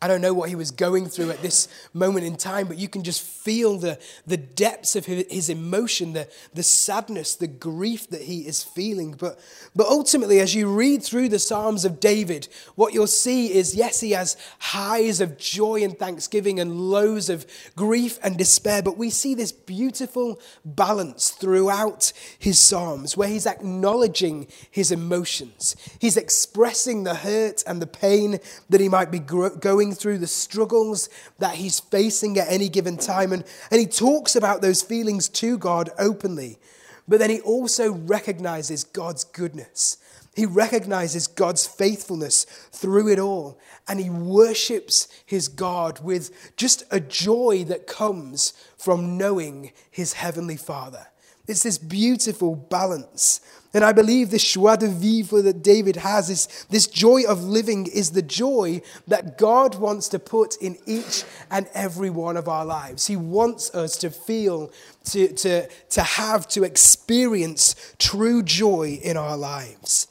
I 0.00 0.06
don't 0.06 0.20
know 0.20 0.32
what 0.32 0.48
he 0.48 0.54
was 0.54 0.70
going 0.70 1.06
through 1.06 1.30
at 1.30 1.42
this 1.42 1.66
moment 1.92 2.24
in 2.24 2.36
time, 2.36 2.68
but 2.68 2.78
you 2.78 2.88
can 2.88 3.02
just 3.02 3.20
feel 3.20 3.78
the, 3.78 3.98
the 4.28 4.36
depths 4.36 4.94
of 4.94 5.06
his 5.06 5.48
emotion, 5.48 6.12
the, 6.12 6.28
the 6.54 6.62
sadness, 6.62 7.34
the 7.34 7.48
grief 7.48 8.08
that 8.10 8.22
he 8.22 8.46
is 8.46 8.62
feeling. 8.62 9.16
But, 9.18 9.40
but 9.74 9.88
ultimately, 9.88 10.38
as 10.38 10.54
you 10.54 10.72
read 10.72 11.02
through 11.02 11.30
the 11.30 11.40
Psalms 11.40 11.84
of 11.84 11.98
David, 11.98 12.46
what 12.76 12.94
you'll 12.94 13.08
see 13.08 13.52
is 13.52 13.74
yes, 13.74 13.98
he 13.98 14.12
has 14.12 14.36
highs 14.60 15.20
of 15.20 15.36
joy 15.36 15.82
and 15.82 15.98
thanksgiving 15.98 16.60
and 16.60 16.80
lows 16.80 17.28
of 17.28 17.44
grief 17.74 18.20
and 18.22 18.38
despair, 18.38 18.82
but 18.82 18.98
we 18.98 19.10
see 19.10 19.34
this 19.34 19.50
beautiful 19.50 20.40
balance 20.64 21.30
throughout 21.30 22.12
his 22.38 22.60
Psalms 22.60 23.16
where 23.16 23.28
he's 23.28 23.46
acknowledging 23.46 24.46
his 24.70 24.92
emotions, 24.92 25.74
he's 26.00 26.16
expressing 26.16 27.02
the 27.02 27.16
hurt 27.16 27.64
and 27.66 27.82
the 27.82 27.86
pain 27.88 28.38
that 28.70 28.80
he 28.80 28.88
might 28.88 29.10
be 29.10 29.18
going 29.18 29.87
going 29.88 29.96
through 29.96 30.18
the 30.18 30.26
struggles 30.26 31.08
that 31.38 31.54
he's 31.54 31.80
facing 31.80 32.38
at 32.38 32.48
any 32.50 32.68
given 32.68 32.96
time. 32.96 33.32
And, 33.32 33.44
and 33.70 33.80
he 33.80 33.86
talks 33.86 34.36
about 34.36 34.60
those 34.60 34.82
feelings 34.82 35.28
to 35.30 35.56
God 35.56 35.90
openly. 35.98 36.58
But 37.06 37.20
then 37.20 37.30
he 37.30 37.40
also 37.40 37.92
recognizes 37.92 38.84
God's 38.84 39.24
goodness. 39.24 39.96
He 40.36 40.44
recognizes 40.44 41.26
God's 41.26 41.66
faithfulness 41.66 42.44
through 42.70 43.08
it 43.08 43.18
all. 43.18 43.58
And 43.88 43.98
he 43.98 44.10
worships 44.10 45.08
his 45.24 45.48
God 45.48 46.00
with 46.04 46.54
just 46.56 46.82
a 46.90 47.00
joy 47.00 47.64
that 47.64 47.86
comes 47.86 48.52
from 48.76 49.16
knowing 49.16 49.72
his 49.90 50.12
heavenly 50.12 50.58
Father. 50.58 51.06
It's 51.48 51.62
this 51.62 51.78
beautiful 51.78 52.54
balance 52.54 53.40
and 53.74 53.84
I 53.84 53.92
believe 53.92 54.30
this 54.30 54.44
joie 54.44 54.76
de 54.76 54.88
vivre 54.88 55.42
that 55.42 55.62
David 55.62 55.96
has, 55.96 56.30
is 56.30 56.66
this 56.70 56.86
joy 56.86 57.24
of 57.28 57.44
living, 57.44 57.86
is 57.86 58.12
the 58.12 58.22
joy 58.22 58.80
that 59.06 59.36
God 59.36 59.74
wants 59.74 60.08
to 60.08 60.18
put 60.18 60.56
in 60.56 60.78
each 60.86 61.24
and 61.50 61.68
every 61.74 62.08
one 62.08 62.38
of 62.38 62.48
our 62.48 62.64
lives. 62.64 63.06
He 63.06 63.16
wants 63.16 63.74
us 63.74 63.96
to 63.98 64.10
feel, 64.10 64.72
to, 65.04 65.28
to, 65.28 65.68
to 65.90 66.02
have, 66.02 66.48
to 66.48 66.64
experience 66.64 67.94
true 67.98 68.42
joy 68.42 68.98
in 69.02 69.18
our 69.18 69.36
lives. 69.36 70.08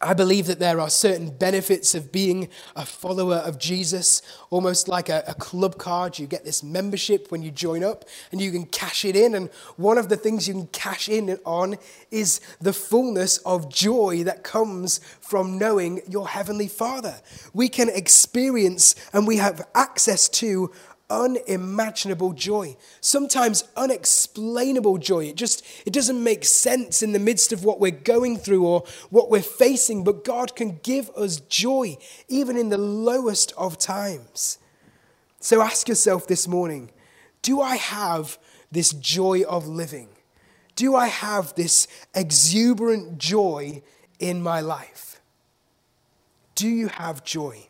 I 0.00 0.14
believe 0.14 0.46
that 0.46 0.60
there 0.60 0.80
are 0.80 0.90
certain 0.90 1.30
benefits 1.30 1.94
of 1.94 2.12
being 2.12 2.48
a 2.76 2.86
follower 2.86 3.36
of 3.36 3.58
Jesus, 3.58 4.22
almost 4.50 4.86
like 4.86 5.08
a, 5.08 5.24
a, 5.26 5.34
club 5.34 5.76
card. 5.76 6.18
You 6.18 6.26
get 6.26 6.44
this 6.44 6.62
membership 6.62 7.32
when 7.32 7.42
you 7.42 7.50
join 7.50 7.82
up 7.82 8.04
and 8.30 8.40
you 8.40 8.52
can 8.52 8.66
cash 8.66 9.04
it 9.04 9.16
in. 9.16 9.34
And 9.34 9.50
one 9.76 9.98
of 9.98 10.08
the 10.08 10.16
things 10.16 10.46
you 10.46 10.54
can 10.54 10.66
cash 10.68 11.08
in 11.08 11.36
on 11.44 11.76
is 12.12 12.40
the 12.60 12.72
fullness 12.72 13.38
of 13.38 13.72
joy 13.72 14.22
that 14.24 14.44
comes 14.44 15.00
from 15.20 15.58
knowing 15.58 16.00
your 16.08 16.28
Heavenly 16.28 16.68
Father. 16.68 17.20
We 17.52 17.68
can 17.68 17.88
experience 17.88 18.94
and 19.12 19.26
we 19.26 19.38
have 19.38 19.66
access 19.74 20.28
to 20.28 20.70
unimaginable 21.10 22.32
joy 22.32 22.76
sometimes 23.00 23.64
unexplainable 23.76 24.98
joy. 24.98 25.24
It 25.24 25.36
just 25.36 25.64
it 25.86 25.92
doesn't 25.92 26.22
make 26.22 26.44
sense 26.44 27.02
in 27.02 27.12
the 27.12 27.18
midst 27.18 27.52
of 27.52 27.64
what 27.64 27.80
we're 27.80 27.90
going 27.90 28.36
through 28.36 28.66
or 28.66 28.84
what 29.10 29.30
we're 29.30 29.40
facing 29.42 30.04
but 30.04 30.24
god 30.24 30.54
can 30.54 30.80
give 30.82 31.10
us 31.10 31.40
joy 31.40 31.96
even 32.28 32.56
in 32.56 32.68
the 32.68 32.78
lowest 32.78 33.52
of 33.56 33.78
times. 33.78 34.58
So 35.40 35.62
ask 35.62 35.88
yourself 35.88 36.26
this 36.26 36.46
morning 36.46 36.90
do 37.40 37.60
i 37.60 37.76
have 37.76 38.38
this 38.70 38.90
joy 38.90 39.42
of 39.48 39.66
living? 39.66 40.08
Do 40.76 40.94
i 40.94 41.06
have 41.06 41.54
this 41.54 41.88
exuberant 42.14 43.18
joy 43.18 43.82
in 44.18 44.42
my 44.42 44.60
life? 44.60 45.20
Do 46.54 46.68
you 46.68 46.88
have 46.88 47.24
joy 47.24 47.67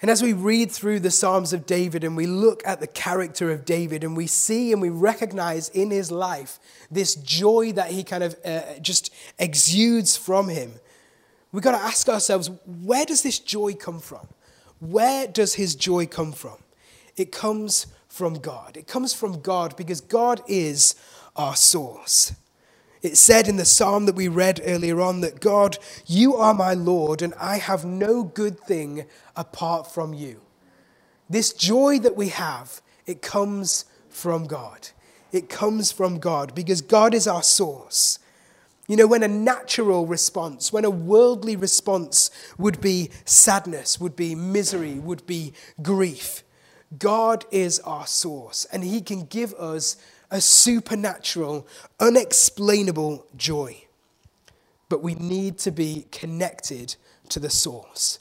and 0.00 0.10
as 0.10 0.22
we 0.22 0.32
read 0.32 0.70
through 0.70 1.00
the 1.00 1.10
Psalms 1.10 1.52
of 1.52 1.66
David 1.66 2.04
and 2.04 2.16
we 2.16 2.26
look 2.26 2.62
at 2.64 2.78
the 2.78 2.86
character 2.86 3.50
of 3.50 3.64
David 3.64 4.04
and 4.04 4.16
we 4.16 4.28
see 4.28 4.72
and 4.72 4.80
we 4.80 4.90
recognize 4.90 5.68
in 5.70 5.90
his 5.90 6.12
life 6.12 6.60
this 6.88 7.16
joy 7.16 7.72
that 7.72 7.90
he 7.90 8.04
kind 8.04 8.22
of 8.22 8.36
uh, 8.44 8.78
just 8.80 9.12
exudes 9.40 10.16
from 10.16 10.48
him, 10.48 10.74
we've 11.50 11.64
got 11.64 11.72
to 11.72 11.84
ask 11.84 12.08
ourselves 12.08 12.48
where 12.64 13.04
does 13.04 13.22
this 13.22 13.40
joy 13.40 13.74
come 13.74 13.98
from? 13.98 14.28
Where 14.78 15.26
does 15.26 15.54
his 15.54 15.74
joy 15.74 16.06
come 16.06 16.30
from? 16.30 16.58
It 17.16 17.32
comes 17.32 17.86
from 18.08 18.34
God. 18.34 18.76
It 18.76 18.86
comes 18.86 19.12
from 19.12 19.40
God 19.40 19.76
because 19.76 20.00
God 20.00 20.40
is 20.46 20.94
our 21.34 21.56
source. 21.56 22.32
It 23.02 23.16
said 23.16 23.48
in 23.48 23.56
the 23.56 23.64
psalm 23.64 24.06
that 24.06 24.16
we 24.16 24.28
read 24.28 24.60
earlier 24.64 25.00
on 25.00 25.20
that 25.20 25.40
God, 25.40 25.78
you 26.06 26.36
are 26.36 26.54
my 26.54 26.74
Lord, 26.74 27.22
and 27.22 27.34
I 27.34 27.58
have 27.58 27.84
no 27.84 28.24
good 28.24 28.58
thing 28.60 29.06
apart 29.36 29.92
from 29.92 30.14
you. 30.14 30.40
This 31.30 31.52
joy 31.52 31.98
that 32.00 32.16
we 32.16 32.28
have, 32.30 32.80
it 33.06 33.22
comes 33.22 33.84
from 34.08 34.46
God. 34.46 34.88
It 35.30 35.48
comes 35.48 35.92
from 35.92 36.18
God 36.18 36.54
because 36.54 36.80
God 36.80 37.14
is 37.14 37.28
our 37.28 37.42
source. 37.42 38.18
You 38.88 38.96
know, 38.96 39.06
when 39.06 39.22
a 39.22 39.28
natural 39.28 40.06
response, 40.06 40.72
when 40.72 40.86
a 40.86 40.90
worldly 40.90 41.56
response 41.56 42.30
would 42.56 42.80
be 42.80 43.10
sadness, 43.26 44.00
would 44.00 44.16
be 44.16 44.34
misery, 44.34 44.94
would 44.94 45.26
be 45.26 45.52
grief, 45.82 46.42
God 46.98 47.44
is 47.50 47.80
our 47.80 48.06
source 48.06 48.64
and 48.72 48.82
He 48.82 49.02
can 49.02 49.24
give 49.24 49.52
us 49.54 49.96
a 50.30 50.40
supernatural, 50.40 51.66
unexplainable 52.00 53.26
joy. 53.36 53.84
But 54.88 55.02
we 55.02 55.14
need 55.14 55.58
to 55.58 55.70
be 55.70 56.06
connected 56.10 56.96
to 57.30 57.40
the 57.40 57.50
source. 57.50 58.18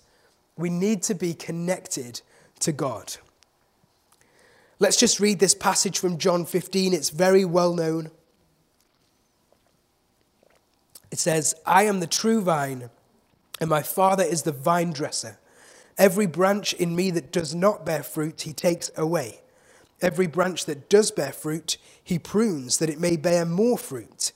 We 0.58 0.70
need 0.70 1.04
to 1.04 1.16
be 1.16 1.34
connected 1.34 2.22
to 2.60 2.72
God. 2.72 3.18
Let's 4.80 4.98
just 4.98 5.20
read 5.20 5.40
this 5.40 5.56
passage 5.56 5.98
from 5.98 6.18
John 6.18 6.46
15. 6.46 6.94
It's 6.94 7.10
very 7.10 7.46
well 7.46 7.74
known. 7.74 8.12
It 11.12 11.20
says, 11.20 11.56
I 11.66 11.84
am 11.84 12.00
the 12.00 12.08
true 12.08 12.42
vine, 12.42 12.90
and 13.60 13.70
my 13.70 13.82
Father 13.82 14.24
is 14.24 14.44
the 14.44 14.52
vine 14.52 14.92
dresser. 14.92 15.40
Every 15.98 16.28
branch 16.28 16.74
in 16.74 16.96
me 16.96 17.12
that 17.12 17.32
does 17.32 17.56
not 17.56 17.86
bear 17.86 18.04
fruit, 18.04 18.42
he 18.42 18.54
takes 18.54 18.92
away. 18.96 19.42
Every 20.02 20.28
branch 20.28 20.66
that 20.66 20.90
does 20.90 21.12
bear 21.12 21.32
fruit, 21.32 21.78
he 22.04 22.20
prunes, 22.20 22.78
that 22.78 22.90
it 22.90 23.00
may 23.00 23.18
bear 23.18 23.46
more 23.46 23.78
fruit. 23.78 24.32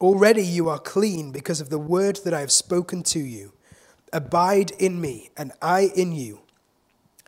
Already 0.00 0.44
you 0.44 0.68
are 0.68 0.78
clean 0.78 1.32
because 1.32 1.60
of 1.60 1.70
the 1.70 1.78
word 1.78 2.20
that 2.24 2.34
I 2.34 2.40
have 2.40 2.52
spoken 2.52 3.02
to 3.04 3.18
you. 3.18 3.52
Abide 4.12 4.70
in 4.72 5.00
me, 5.00 5.30
and 5.36 5.52
I 5.60 5.90
in 5.96 6.12
you. 6.12 6.40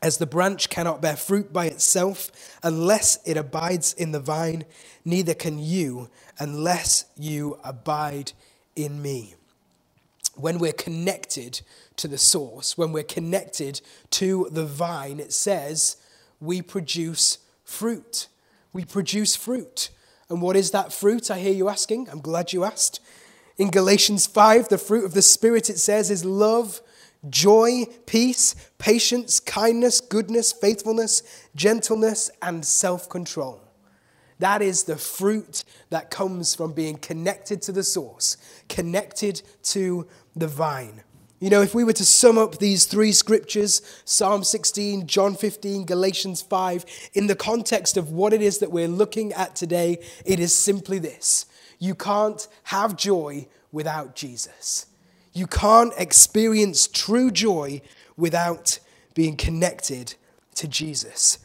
As 0.00 0.18
the 0.18 0.26
branch 0.26 0.70
cannot 0.70 1.02
bear 1.02 1.16
fruit 1.16 1.52
by 1.52 1.66
itself 1.66 2.30
unless 2.62 3.18
it 3.26 3.36
abides 3.36 3.94
in 3.94 4.12
the 4.12 4.20
vine, 4.20 4.64
neither 5.04 5.34
can 5.34 5.58
you 5.58 6.08
unless 6.38 7.06
you 7.16 7.58
abide 7.64 8.32
in 8.76 9.02
me. 9.02 9.34
When 10.36 10.58
we're 10.58 10.72
connected 10.72 11.62
to 11.96 12.06
the 12.06 12.18
source, 12.18 12.78
when 12.78 12.92
we're 12.92 13.02
connected 13.02 13.80
to 14.10 14.48
the 14.52 14.64
vine, 14.64 15.18
it 15.18 15.32
says 15.32 15.96
we 16.40 16.62
produce 16.62 17.38
fruit. 17.68 18.28
We 18.72 18.84
produce 18.84 19.36
fruit. 19.36 19.90
And 20.30 20.40
what 20.40 20.56
is 20.56 20.70
that 20.70 20.92
fruit? 20.92 21.30
I 21.30 21.38
hear 21.38 21.52
you 21.52 21.68
asking. 21.68 22.08
I'm 22.10 22.20
glad 22.20 22.52
you 22.52 22.64
asked. 22.64 23.00
In 23.58 23.70
Galatians 23.70 24.26
5, 24.26 24.68
the 24.68 24.78
fruit 24.78 25.04
of 25.04 25.14
the 25.14 25.22
Spirit, 25.22 25.68
it 25.68 25.78
says, 25.78 26.10
is 26.10 26.24
love, 26.24 26.80
joy, 27.28 27.84
peace, 28.06 28.54
patience, 28.78 29.38
kindness, 29.40 30.00
goodness, 30.00 30.52
faithfulness, 30.52 31.22
gentleness, 31.54 32.30
and 32.40 32.64
self 32.64 33.08
control. 33.08 33.60
That 34.38 34.62
is 34.62 34.84
the 34.84 34.96
fruit 34.96 35.64
that 35.90 36.10
comes 36.10 36.54
from 36.54 36.72
being 36.72 36.96
connected 36.96 37.60
to 37.62 37.72
the 37.72 37.82
source, 37.82 38.36
connected 38.68 39.42
to 39.64 40.06
the 40.36 40.46
vine. 40.46 41.02
You 41.40 41.50
know, 41.50 41.62
if 41.62 41.72
we 41.72 41.84
were 41.84 41.92
to 41.92 42.04
sum 42.04 42.36
up 42.36 42.58
these 42.58 42.84
three 42.84 43.12
scriptures, 43.12 43.80
Psalm 44.04 44.42
16, 44.42 45.06
John 45.06 45.36
15, 45.36 45.86
Galatians 45.86 46.42
5, 46.42 46.84
in 47.14 47.28
the 47.28 47.36
context 47.36 47.96
of 47.96 48.10
what 48.10 48.32
it 48.32 48.42
is 48.42 48.58
that 48.58 48.72
we're 48.72 48.88
looking 48.88 49.32
at 49.32 49.54
today, 49.54 49.98
it 50.24 50.40
is 50.40 50.52
simply 50.52 50.98
this 50.98 51.46
you 51.78 51.94
can't 51.94 52.48
have 52.64 52.96
joy 52.96 53.46
without 53.70 54.16
Jesus. 54.16 54.86
You 55.32 55.46
can't 55.46 55.92
experience 55.96 56.88
true 56.88 57.30
joy 57.30 57.82
without 58.16 58.80
being 59.14 59.36
connected 59.36 60.16
to 60.56 60.66
Jesus. 60.66 61.38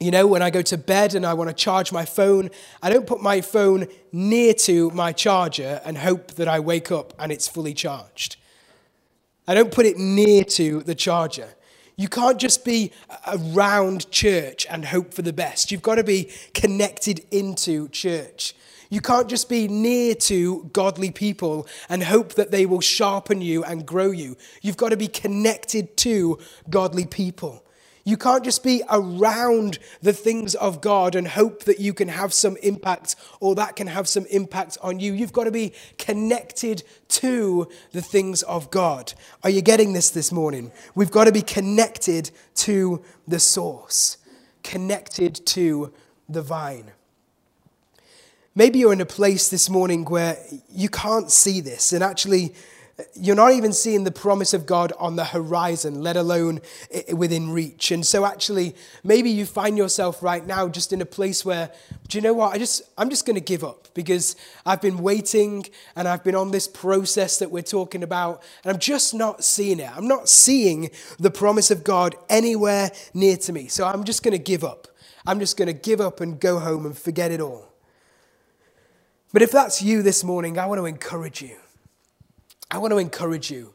You 0.00 0.10
know, 0.10 0.26
when 0.26 0.42
I 0.42 0.50
go 0.50 0.62
to 0.62 0.76
bed 0.76 1.14
and 1.14 1.24
I 1.24 1.34
want 1.34 1.48
to 1.48 1.54
charge 1.54 1.92
my 1.92 2.04
phone, 2.04 2.50
I 2.82 2.90
don't 2.90 3.06
put 3.06 3.22
my 3.22 3.40
phone 3.40 3.86
near 4.10 4.52
to 4.54 4.90
my 4.90 5.12
charger 5.12 5.80
and 5.84 5.96
hope 5.96 6.32
that 6.32 6.48
I 6.48 6.58
wake 6.58 6.90
up 6.90 7.14
and 7.20 7.30
it's 7.30 7.46
fully 7.46 7.72
charged. 7.72 8.36
I 9.46 9.54
don't 9.54 9.72
put 9.72 9.86
it 9.86 9.96
near 9.96 10.44
to 10.44 10.82
the 10.82 10.94
charger. 10.94 11.48
You 11.96 12.08
can't 12.08 12.38
just 12.38 12.64
be 12.64 12.92
around 13.26 14.10
church 14.10 14.66
and 14.68 14.84
hope 14.84 15.14
for 15.14 15.22
the 15.22 15.32
best. 15.32 15.72
You've 15.72 15.82
got 15.82 15.94
to 15.94 16.04
be 16.04 16.30
connected 16.52 17.24
into 17.30 17.88
church. 17.88 18.54
You 18.90 19.00
can't 19.00 19.28
just 19.28 19.48
be 19.48 19.66
near 19.66 20.14
to 20.14 20.70
godly 20.72 21.10
people 21.10 21.66
and 21.88 22.02
hope 22.02 22.34
that 22.34 22.50
they 22.50 22.66
will 22.66 22.80
sharpen 22.80 23.40
you 23.40 23.64
and 23.64 23.86
grow 23.86 24.10
you. 24.10 24.36
You've 24.62 24.76
got 24.76 24.90
to 24.90 24.96
be 24.96 25.08
connected 25.08 25.96
to 25.98 26.38
godly 26.70 27.06
people. 27.06 27.65
You 28.06 28.16
can't 28.16 28.44
just 28.44 28.62
be 28.62 28.84
around 28.88 29.80
the 30.00 30.12
things 30.12 30.54
of 30.54 30.80
God 30.80 31.16
and 31.16 31.26
hope 31.26 31.64
that 31.64 31.80
you 31.80 31.92
can 31.92 32.06
have 32.06 32.32
some 32.32 32.56
impact 32.58 33.16
or 33.40 33.56
that 33.56 33.74
can 33.74 33.88
have 33.88 34.06
some 34.06 34.26
impact 34.26 34.78
on 34.80 35.00
you. 35.00 35.12
You've 35.12 35.32
got 35.32 35.44
to 35.44 35.50
be 35.50 35.72
connected 35.98 36.84
to 37.08 37.68
the 37.90 38.00
things 38.00 38.44
of 38.44 38.70
God. 38.70 39.12
Are 39.42 39.50
you 39.50 39.60
getting 39.60 39.92
this 39.92 40.10
this 40.10 40.30
morning? 40.30 40.70
We've 40.94 41.10
got 41.10 41.24
to 41.24 41.32
be 41.32 41.42
connected 41.42 42.30
to 42.54 43.02
the 43.26 43.40
source, 43.40 44.18
connected 44.62 45.44
to 45.46 45.92
the 46.28 46.42
vine. 46.42 46.92
Maybe 48.54 48.78
you're 48.78 48.92
in 48.92 49.00
a 49.00 49.06
place 49.06 49.48
this 49.48 49.68
morning 49.68 50.04
where 50.04 50.38
you 50.70 50.88
can't 50.88 51.28
see 51.28 51.60
this, 51.60 51.92
and 51.92 52.04
actually, 52.04 52.54
you're 53.14 53.36
not 53.36 53.52
even 53.52 53.74
seeing 53.74 54.04
the 54.04 54.10
promise 54.10 54.54
of 54.54 54.64
God 54.64 54.92
on 54.98 55.16
the 55.16 55.24
horizon, 55.24 56.02
let 56.02 56.16
alone 56.16 56.60
within 57.12 57.50
reach. 57.50 57.90
And 57.90 58.06
so 58.06 58.24
actually, 58.24 58.74
maybe 59.04 59.28
you 59.28 59.44
find 59.44 59.76
yourself 59.76 60.22
right 60.22 60.46
now 60.46 60.66
just 60.68 60.94
in 60.94 61.02
a 61.02 61.06
place 61.06 61.44
where, 61.44 61.70
do 62.08 62.16
you 62.16 62.22
know 62.22 62.32
what? 62.32 62.54
I 62.54 62.58
just, 62.58 62.82
I'm 62.96 63.10
just 63.10 63.26
going 63.26 63.34
to 63.34 63.42
give 63.42 63.62
up 63.62 63.88
because 63.92 64.34
I've 64.64 64.80
been 64.80 64.98
waiting 64.98 65.66
and 65.94 66.08
I've 66.08 66.24
been 66.24 66.34
on 66.34 66.52
this 66.52 66.66
process 66.66 67.38
that 67.38 67.50
we're 67.50 67.62
talking 67.62 68.02
about 68.02 68.42
and 68.64 68.72
I'm 68.72 68.80
just 68.80 69.12
not 69.12 69.44
seeing 69.44 69.78
it. 69.78 69.94
I'm 69.94 70.08
not 70.08 70.28
seeing 70.30 70.90
the 71.18 71.30
promise 71.30 71.70
of 71.70 71.84
God 71.84 72.14
anywhere 72.30 72.90
near 73.12 73.36
to 73.38 73.52
me. 73.52 73.68
So 73.68 73.86
I'm 73.86 74.04
just 74.04 74.22
going 74.22 74.32
to 74.32 74.42
give 74.42 74.64
up. 74.64 74.88
I'm 75.26 75.38
just 75.38 75.58
going 75.58 75.68
to 75.68 75.74
give 75.74 76.00
up 76.00 76.20
and 76.20 76.40
go 76.40 76.60
home 76.60 76.86
and 76.86 76.96
forget 76.96 77.30
it 77.30 77.42
all. 77.42 77.66
But 79.34 79.42
if 79.42 79.50
that's 79.50 79.82
you 79.82 80.02
this 80.02 80.24
morning, 80.24 80.58
I 80.58 80.64
want 80.64 80.78
to 80.78 80.86
encourage 80.86 81.42
you 81.42 81.56
I 82.70 82.78
want 82.78 82.92
to 82.92 82.98
encourage 82.98 83.50
you. 83.50 83.74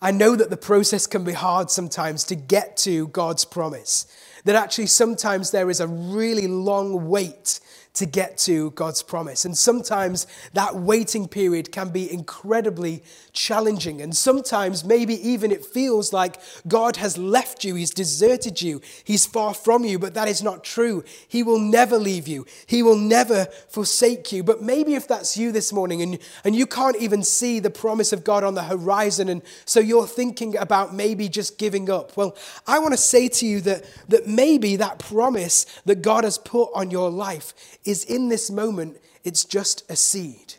I 0.00 0.12
know 0.12 0.36
that 0.36 0.50
the 0.50 0.56
process 0.56 1.06
can 1.06 1.24
be 1.24 1.32
hard 1.32 1.70
sometimes 1.70 2.22
to 2.24 2.36
get 2.36 2.76
to 2.78 3.08
God's 3.08 3.44
promise, 3.44 4.06
that 4.44 4.54
actually 4.54 4.86
sometimes 4.86 5.50
there 5.50 5.70
is 5.70 5.80
a 5.80 5.88
really 5.88 6.46
long 6.46 7.08
wait 7.08 7.58
to 7.98 8.06
get 8.06 8.38
to 8.38 8.70
God's 8.72 9.02
promise. 9.02 9.44
And 9.44 9.58
sometimes 9.58 10.28
that 10.52 10.76
waiting 10.76 11.26
period 11.26 11.72
can 11.72 11.88
be 11.88 12.10
incredibly 12.10 13.02
challenging. 13.32 14.00
And 14.00 14.16
sometimes 14.16 14.84
maybe 14.84 15.14
even 15.28 15.50
it 15.50 15.64
feels 15.64 16.12
like 16.12 16.40
God 16.66 16.96
has 16.96 17.18
left 17.18 17.64
you, 17.64 17.74
He's 17.74 17.90
deserted 17.90 18.62
you, 18.62 18.80
He's 19.02 19.26
far 19.26 19.52
from 19.52 19.84
you. 19.84 19.98
But 19.98 20.14
that 20.14 20.28
is 20.28 20.42
not 20.42 20.62
true. 20.62 21.02
He 21.26 21.42
will 21.42 21.58
never 21.58 21.98
leave 21.98 22.28
you, 22.28 22.46
He 22.66 22.82
will 22.82 22.96
never 22.96 23.46
forsake 23.68 24.30
you. 24.30 24.44
But 24.44 24.62
maybe 24.62 24.94
if 24.94 25.08
that's 25.08 25.36
you 25.36 25.50
this 25.50 25.72
morning 25.72 26.00
and, 26.00 26.18
and 26.44 26.54
you 26.54 26.66
can't 26.66 26.96
even 26.96 27.24
see 27.24 27.58
the 27.58 27.70
promise 27.70 28.12
of 28.12 28.22
God 28.22 28.44
on 28.44 28.54
the 28.54 28.62
horizon, 28.62 29.28
and 29.28 29.42
so 29.64 29.80
you're 29.80 30.06
thinking 30.06 30.56
about 30.56 30.94
maybe 30.94 31.28
just 31.28 31.58
giving 31.58 31.90
up, 31.90 32.16
well, 32.16 32.36
I 32.66 32.78
want 32.78 32.92
to 32.92 32.98
say 32.98 33.28
to 33.28 33.46
you 33.46 33.60
that, 33.62 33.84
that 34.08 34.28
maybe 34.28 34.76
that 34.76 35.00
promise 35.00 35.66
that 35.84 36.02
God 36.02 36.24
has 36.24 36.38
put 36.38 36.70
on 36.74 36.90
your 36.90 37.10
life 37.10 37.54
is 37.88 38.04
in 38.04 38.28
this 38.28 38.50
moment, 38.50 38.98
it's 39.24 39.44
just 39.44 39.90
a 39.90 39.96
seed. 39.96 40.54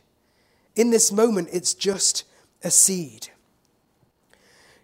In 0.76 0.90
this 0.90 1.12
moment, 1.12 1.50
it's 1.54 1.76
just 1.76 2.24
a 2.64 2.72
seed. 2.72 3.30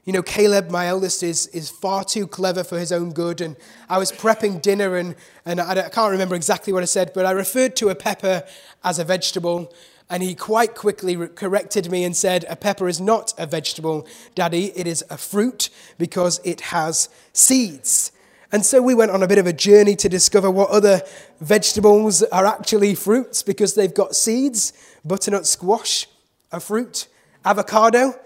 You 0.04 0.14
know, 0.14 0.22
Caleb, 0.22 0.70
my 0.70 0.86
eldest, 0.86 1.24
is, 1.24 1.48
is 1.48 1.72
far 1.72 2.04
too 2.04 2.28
clever 2.28 2.64
for 2.64 2.78
his 2.78 2.92
own 2.92 3.14
good. 3.14 3.42
And 3.42 3.56
I 3.90 3.98
was 3.98 4.12
prepping 4.12 4.62
dinner, 4.62 4.96
and, 4.96 5.16
and 5.44 5.60
I, 5.60 5.86
I 5.86 5.90
can't 5.90 6.12
remember 6.12 6.36
exactly 6.36 6.72
what 6.72 6.84
I 6.84 6.86
said, 6.86 7.12
but 7.16 7.26
I 7.26 7.32
referred 7.32 7.76
to 7.78 7.90
a 7.90 7.96
pepper 7.96 8.44
as 8.84 9.00
a 9.00 9.04
vegetable. 9.04 9.74
And 10.08 10.22
he 10.22 10.36
quite 10.36 10.76
quickly 10.76 11.16
corrected 11.30 11.90
me 11.90 12.04
and 12.04 12.16
said, 12.16 12.46
A 12.48 12.56
pepper 12.56 12.88
is 12.88 13.02
not 13.02 13.34
a 13.40 13.48
vegetable, 13.48 14.08
Daddy. 14.36 14.66
It 14.78 14.86
is 14.86 15.04
a 15.10 15.18
fruit 15.18 15.72
because 15.98 16.40
it 16.44 16.62
has 16.62 17.10
seeds. 17.34 18.12
And 18.52 18.66
so 18.66 18.82
we 18.82 18.94
went 18.94 19.12
on 19.12 19.24
a 19.24 19.28
bit 19.28 19.38
of 19.38 19.48
a 19.48 19.54
journey 19.54 19.96
to 19.98 20.08
discover 20.08 20.50
what 20.52 20.70
other 20.70 21.02
vegetables 21.40 22.24
are 22.24 22.46
actually 22.46 22.96
fruits 22.96 23.44
because 23.44 23.76
they've 23.76 23.94
got 23.94 24.16
seeds. 24.16 24.74
Butternut 25.04 25.46
squash, 25.46 26.08
a 26.52 26.60
fruit. 26.60 27.08
Avocado, 27.44 28.20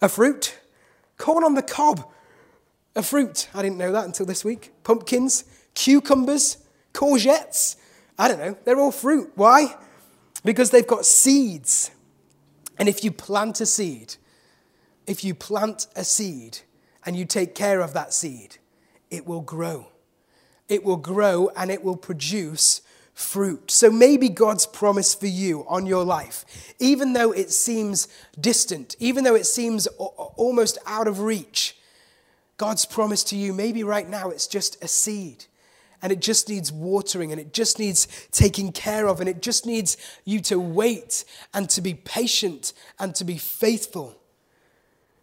a 0.00 0.08
fruit. 0.08 0.58
Corn 1.16 1.44
on 1.44 1.54
the 1.54 1.62
cob, 1.62 2.10
a 2.96 3.02
fruit. 3.02 3.48
I 3.54 3.62
didn't 3.62 3.78
know 3.78 3.92
that 3.92 4.04
until 4.04 4.26
this 4.26 4.44
week. 4.44 4.72
Pumpkins, 4.82 5.44
cucumbers, 5.74 6.58
courgettes. 6.92 7.76
I 8.18 8.28
don't 8.28 8.38
know. 8.38 8.56
They're 8.64 8.78
all 8.78 8.92
fruit. 8.92 9.32
Why? 9.34 9.76
Because 10.44 10.70
they've 10.70 10.86
got 10.86 11.04
seeds. 11.04 11.90
And 12.78 12.88
if 12.88 13.04
you 13.04 13.10
plant 13.10 13.60
a 13.60 13.66
seed, 13.66 14.16
if 15.06 15.22
you 15.24 15.34
plant 15.34 15.86
a 15.94 16.04
seed 16.04 16.58
and 17.06 17.16
you 17.16 17.24
take 17.24 17.54
care 17.54 17.80
of 17.80 17.92
that 17.92 18.12
seed, 18.12 18.58
it 19.14 19.26
will 19.26 19.40
grow. 19.40 19.88
It 20.68 20.84
will 20.84 20.96
grow 20.96 21.50
and 21.56 21.70
it 21.70 21.84
will 21.84 21.96
produce 21.96 22.82
fruit. 23.14 23.70
So 23.70 23.90
maybe 23.90 24.28
God's 24.28 24.66
promise 24.66 25.14
for 25.14 25.28
you 25.28 25.64
on 25.68 25.86
your 25.86 26.04
life, 26.04 26.74
even 26.80 27.12
though 27.12 27.32
it 27.32 27.50
seems 27.50 28.08
distant, 28.40 28.96
even 28.98 29.24
though 29.24 29.36
it 29.36 29.46
seems 29.46 29.86
almost 29.86 30.78
out 30.86 31.06
of 31.06 31.20
reach, 31.20 31.76
God's 32.56 32.84
promise 32.84 33.22
to 33.24 33.36
you, 33.36 33.52
maybe 33.52 33.84
right 33.84 34.08
now 34.08 34.30
it's 34.30 34.46
just 34.46 34.82
a 34.82 34.88
seed 34.88 35.44
and 36.02 36.12
it 36.12 36.20
just 36.20 36.48
needs 36.48 36.72
watering 36.72 37.30
and 37.30 37.40
it 37.40 37.52
just 37.52 37.78
needs 37.78 38.08
taking 38.32 38.72
care 38.72 39.06
of 39.06 39.20
and 39.20 39.28
it 39.28 39.40
just 39.40 39.64
needs 39.64 39.96
you 40.24 40.40
to 40.40 40.58
wait 40.58 41.24
and 41.52 41.70
to 41.70 41.80
be 41.80 41.94
patient 41.94 42.72
and 42.98 43.14
to 43.14 43.24
be 43.24 43.38
faithful 43.38 44.20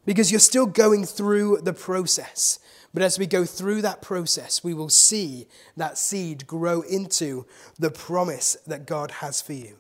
because 0.05 0.31
you're 0.31 0.39
still 0.39 0.65
going 0.65 1.05
through 1.05 1.59
the 1.61 1.73
process. 1.73 2.59
But 2.93 3.03
as 3.03 3.17
we 3.17 3.25
go 3.25 3.45
through 3.45 3.81
that 3.83 4.01
process, 4.01 4.63
we 4.63 4.73
will 4.73 4.89
see 4.89 5.47
that 5.77 5.97
seed 5.97 6.45
grow 6.45 6.81
into 6.81 7.45
the 7.79 7.91
promise 7.91 8.57
that 8.67 8.85
God 8.85 9.11
has 9.11 9.41
for 9.41 9.53
you. 9.53 9.77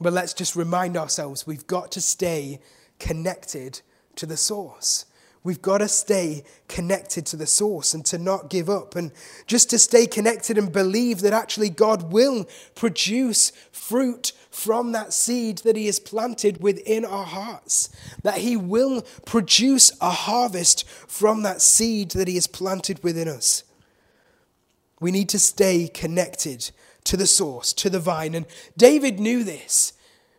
But 0.00 0.12
let's 0.12 0.34
just 0.34 0.56
remind 0.56 0.96
ourselves 0.96 1.46
we've 1.46 1.66
got 1.66 1.92
to 1.92 2.00
stay 2.00 2.60
connected 2.98 3.80
to 4.16 4.26
the 4.26 4.36
source. 4.36 5.06
We've 5.44 5.60
got 5.60 5.78
to 5.78 5.88
stay 5.88 6.42
connected 6.68 7.26
to 7.26 7.36
the 7.36 7.46
source 7.46 7.92
and 7.92 8.04
to 8.06 8.16
not 8.16 8.48
give 8.48 8.70
up 8.70 8.96
and 8.96 9.12
just 9.46 9.68
to 9.70 9.78
stay 9.78 10.06
connected 10.06 10.56
and 10.56 10.72
believe 10.72 11.20
that 11.20 11.34
actually 11.34 11.68
God 11.68 12.10
will 12.10 12.48
produce 12.74 13.50
fruit 13.70 14.32
from 14.50 14.92
that 14.92 15.12
seed 15.12 15.58
that 15.58 15.76
He 15.76 15.84
has 15.84 15.98
planted 15.98 16.62
within 16.62 17.04
our 17.04 17.26
hearts. 17.26 17.90
That 18.22 18.38
He 18.38 18.56
will 18.56 19.02
produce 19.26 19.92
a 20.00 20.10
harvest 20.10 20.88
from 20.88 21.42
that 21.42 21.60
seed 21.60 22.12
that 22.12 22.26
He 22.26 22.36
has 22.36 22.46
planted 22.46 23.04
within 23.04 23.28
us. 23.28 23.64
We 24.98 25.10
need 25.10 25.28
to 25.28 25.38
stay 25.38 25.88
connected 25.88 26.70
to 27.04 27.18
the 27.18 27.26
source, 27.26 27.74
to 27.74 27.90
the 27.90 28.00
vine. 28.00 28.34
And 28.34 28.46
David 28.78 29.20
knew 29.20 29.44
this. 29.44 29.92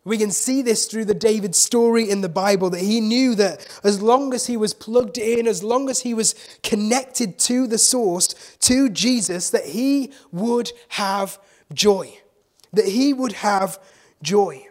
We 0.06 0.20
can 0.20 0.30
see 0.30 0.62
this 0.62 0.86
through 0.86 1.06
the 1.06 1.16
David 1.16 1.56
story 1.56 2.10
in 2.10 2.22
the 2.22 2.30
Bible 2.30 2.70
that 2.70 2.82
he 2.82 3.02
knew 3.02 3.34
that 3.36 3.68
as 3.84 4.04
long 4.04 4.36
as 4.36 4.46
he 4.46 4.56
was 4.56 4.72
plugged 4.72 5.18
in, 5.18 5.48
as 5.48 5.64
long 5.64 5.90
as 5.90 6.02
he 6.02 6.14
was 6.14 6.36
connected 6.62 7.40
to 7.40 7.66
the 7.66 7.80
source, 7.80 8.36
to 8.60 8.88
Jesus, 8.88 9.50
that 9.50 9.66
he 9.66 10.14
would 10.32 10.72
have 10.90 11.40
joy. 11.74 12.20
That 12.72 12.86
he 12.86 13.14
would 13.14 13.34
have 13.34 13.80
joy. 14.22 14.68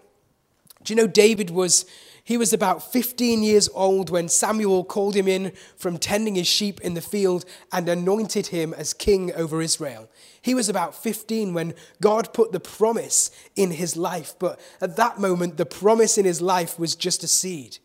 Do 0.84 0.92
you 0.92 0.96
know 0.96 1.08
David 1.08 1.50
was 1.50 1.84
he 2.26 2.38
was 2.38 2.54
about 2.54 2.90
15 2.90 3.42
years 3.42 3.68
old 3.74 4.08
when 4.08 4.30
Samuel 4.30 4.82
called 4.82 5.14
him 5.14 5.28
in 5.28 5.52
from 5.76 5.98
tending 5.98 6.36
his 6.36 6.46
sheep 6.46 6.80
in 6.80 6.94
the 6.94 7.02
field 7.02 7.44
and 7.70 7.86
anointed 7.86 8.46
him 8.46 8.72
as 8.72 8.94
king 8.94 9.30
over 9.34 9.60
Israel. 9.60 10.08
He 10.40 10.54
was 10.54 10.70
about 10.70 10.94
15 10.94 11.52
when 11.52 11.74
God 12.00 12.32
put 12.32 12.50
the 12.50 12.60
promise 12.60 13.30
in 13.56 13.72
his 13.72 13.94
life, 13.94 14.34
but 14.38 14.58
at 14.80 14.96
that 14.96 15.20
moment, 15.20 15.58
the 15.58 15.66
promise 15.66 16.16
in 16.16 16.24
his 16.24 16.40
life 16.40 16.78
was 16.78 16.96
just 16.96 17.22
a 17.22 17.28
seed. 17.28 17.76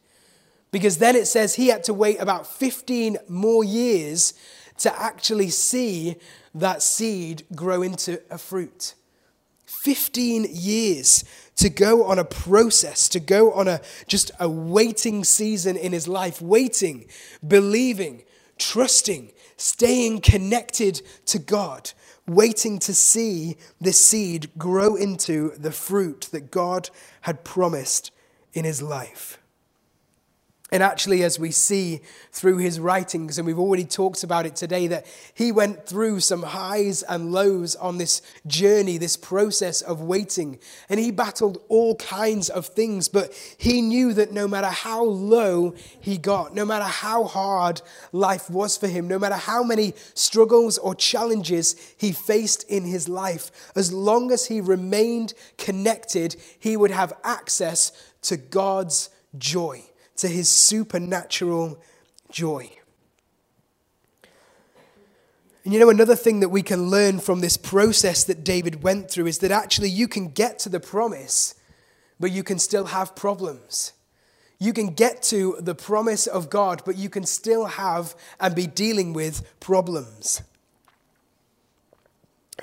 Because 0.72 1.00
then 1.00 1.18
it 1.18 1.28
says 1.28 1.56
he 1.56 1.68
had 1.68 1.84
to 1.86 1.94
wait 1.94 2.22
about 2.22 2.48
15 2.48 3.18
more 3.28 3.66
years 3.66 4.34
to 4.78 5.02
actually 5.02 5.50
see 5.50 6.16
that 6.56 6.82
seed 6.82 7.44
grow 7.56 7.82
into 7.82 8.22
a 8.32 8.38
fruit. 8.38 8.94
15 9.66 10.48
years 10.50 11.24
to 11.60 11.70
go 11.70 12.06
on 12.06 12.18
a 12.18 12.24
process, 12.24 13.10
to 13.10 13.20
go 13.20 13.52
on 13.52 13.68
a 13.68 13.82
just 14.08 14.32
a 14.40 14.50
waiting 14.50 15.26
season 15.26 15.76
in 15.76 15.92
his 15.92 16.08
life, 16.08 16.42
waiting, 16.42 17.06
believing, 17.46 18.24
trusting, 18.58 19.32
staying 19.58 20.22
connected 20.22 21.02
to 21.26 21.38
God, 21.38 21.92
waiting 22.26 22.80
to 22.80 22.94
see 22.94 23.58
this 23.82 24.04
seed 24.04 24.50
grow 24.58 24.96
into 24.96 25.52
the 25.58 25.72
fruit 25.72 26.30
that 26.32 26.50
God 26.50 26.90
had 27.22 27.44
promised 27.44 28.12
in 28.54 28.64
his 28.64 28.82
life. 28.82 29.38
And 30.72 30.84
actually, 30.84 31.24
as 31.24 31.40
we 31.40 31.50
see 31.50 32.02
through 32.32 32.58
his 32.58 32.80
writings, 32.80 33.40
and 33.40 33.48
we've 33.48 33.58
already 33.58 33.86
talked 33.86 34.24
about 34.24 34.46
it 34.46 34.56
today, 34.56 34.86
that 34.88 35.08
he 35.34 35.52
went 35.52 35.88
through 35.88 36.20
some 36.20 36.44
highs 36.44 37.02
and 37.02 37.32
lows 37.32 37.76
on 37.76 37.98
this 37.98 38.22
journey, 38.46 39.00
this 39.00 39.18
process 39.18 39.82
of 39.82 40.02
waiting. 40.02 40.60
And 40.88 41.00
he 41.00 41.10
battled 41.10 41.58
all 41.70 41.96
kinds 41.96 42.50
of 42.50 42.68
things, 42.68 43.10
but 43.10 43.34
he 43.58 43.82
knew 43.82 44.14
that 44.14 44.32
no 44.32 44.48
matter 44.48 44.68
how 44.68 45.04
low 45.04 45.74
he 46.00 46.20
got, 46.20 46.54
no 46.54 46.66
matter 46.66 46.86
how 46.86 47.24
hard 47.24 47.82
life 48.12 48.48
was 48.48 48.78
for 48.78 48.88
him, 48.88 49.08
no 49.08 49.18
matter 49.18 49.36
how 49.36 49.64
many 49.64 49.96
struggles 50.14 50.78
or 50.78 50.94
challenges 50.94 51.76
he 51.98 52.12
faced 52.12 52.64
in 52.70 52.84
his 52.84 53.10
life, 53.10 53.72
as 53.76 53.92
long 53.92 54.32
as 54.32 54.46
he 54.46 54.62
remained 54.62 55.34
connected, 55.58 56.36
he 56.60 56.78
would 56.78 56.92
have 56.92 57.14
access 57.24 57.92
to 58.22 58.38
God's 58.38 59.10
joy 59.36 59.84
to 60.20 60.28
his 60.28 60.50
supernatural 60.50 61.82
joy. 62.32 62.70
And 65.64 65.74
you 65.74 65.80
know, 65.80 65.90
another 65.90 66.16
thing 66.16 66.40
that 66.40 66.50
we 66.50 66.64
can 66.64 66.90
learn 66.90 67.20
from 67.20 67.42
this 67.42 67.58
process 67.58 68.24
that 68.24 68.44
David 68.44 68.82
went 68.82 69.12
through 69.12 69.28
is 69.28 69.40
that 69.40 69.52
actually 69.52 69.90
you 69.90 70.08
can 70.08 70.30
get 70.30 70.60
to 70.60 70.70
the 70.70 70.80
promise, 70.80 71.56
but 72.20 72.32
you 72.32 72.44
can 72.44 72.60
still 72.60 72.86
have 72.86 73.16
problems. 73.16 73.94
You 74.58 74.74
can 74.74 74.94
get 74.94 75.22
to 75.24 75.58
the 75.60 75.76
promise 75.76 76.28
of 76.28 76.50
God, 76.50 76.82
but 76.86 76.98
you 76.98 77.10
can 77.10 77.24
still 77.24 77.66
have 77.66 78.16
and 78.40 78.56
be 78.56 78.68
dealing 78.68 79.14
with 79.14 79.60
problems. 79.60 80.42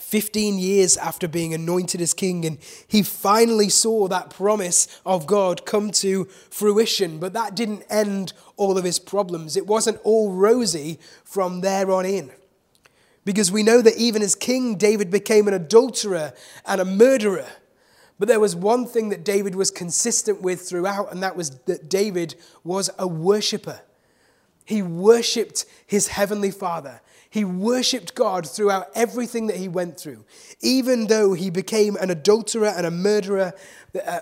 15 0.01 0.59
years 0.59 0.97
after 0.97 1.29
being 1.29 1.55
anointed 1.55 2.01
as 2.01 2.15
king, 2.15 2.45
and 2.45 2.59
he 2.87 3.03
finally 3.03 3.69
saw 3.69 4.09
that 4.09 4.31
promise 4.31 5.01
of 5.05 5.27
God 5.27 5.65
come 5.67 5.91
to 5.93 6.25
fruition. 6.51 7.19
But 7.19 7.33
that 7.33 7.55
didn't 7.55 7.85
end 7.89 8.33
all 8.57 8.79
of 8.79 8.85
his 8.85 8.99
problems. 8.99 9.57
It 9.57 9.67
wasn't 9.67 10.01
all 10.05 10.33
rosy 10.33 10.99
from 11.25 11.61
there 11.61 11.91
on 11.91 12.07
in. 12.07 12.31
Because 13.25 13.51
we 13.51 13.63
know 13.63 13.83
that 13.83 13.97
even 13.97 14.23
as 14.23 14.35
king, 14.35 14.77
David 14.77 15.11
became 15.11 15.49
an 15.49 15.55
adulterer 15.55 16.33
and 16.65 16.81
a 16.81 16.85
murderer. 16.85 17.49
But 18.19 18.29
there 18.29 18.41
was 18.41 18.57
one 18.57 18.87
thing 18.87 19.09
that 19.11 19.25
David 19.25 19.55
was 19.55 19.71
consistent 19.71 20.41
with 20.41 20.63
throughout, 20.63 21.13
and 21.13 21.23
that 21.23 21.37
was 21.37 21.51
that 21.67 21.89
David 21.89 22.37
was 22.65 22.89
a 22.99 23.07
worshiper. 23.07 23.81
He 24.65 24.81
worshiped 24.81 25.67
his 25.87 26.09
heavenly 26.09 26.51
father. 26.51 27.01
He 27.37 27.45
worshiped 27.45 28.15
God 28.15 28.49
throughout 28.49 28.89
everything 28.95 29.49
that 29.49 29.59
he 29.59 29.69
went 29.69 30.01
through. 30.01 30.25
Even 30.63 31.09
though 31.09 31.35
he 31.35 31.51
became 31.51 31.95
an 31.97 32.09
adulterer 32.09 32.69
and 32.69 32.87
a 32.87 32.91
murderer, 32.91 33.53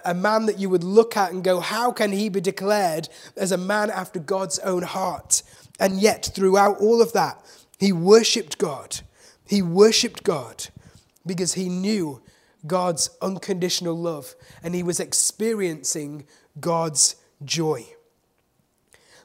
a 0.05 0.13
man 0.13 0.47
that 0.47 0.59
you 0.59 0.69
would 0.69 0.83
look 0.83 1.17
at 1.17 1.31
and 1.31 1.45
go, 1.45 1.61
How 1.61 1.93
can 1.93 2.11
he 2.11 2.29
be 2.29 2.41
declared 2.41 3.09
as 3.37 3.53
a 3.53 3.57
man 3.57 3.89
after 3.89 4.19
God's 4.19 4.59
own 4.59 4.83
heart? 4.83 5.45
And 5.79 6.01
yet, 6.01 6.29
throughout 6.35 6.81
all 6.81 7.01
of 7.01 7.13
that, 7.13 7.41
he 7.79 7.93
worshiped 7.93 8.59
God. 8.59 9.03
He 9.47 9.63
worshiped 9.63 10.25
God 10.25 10.67
because 11.25 11.55
he 11.55 11.69
knew 11.69 12.21
God's 12.67 13.11
unconditional 13.23 13.97
love 13.97 14.35
and 14.61 14.75
he 14.75 14.83
was 14.83 14.99
experiencing 14.99 16.27
God's 16.59 17.15
joy. 17.45 17.95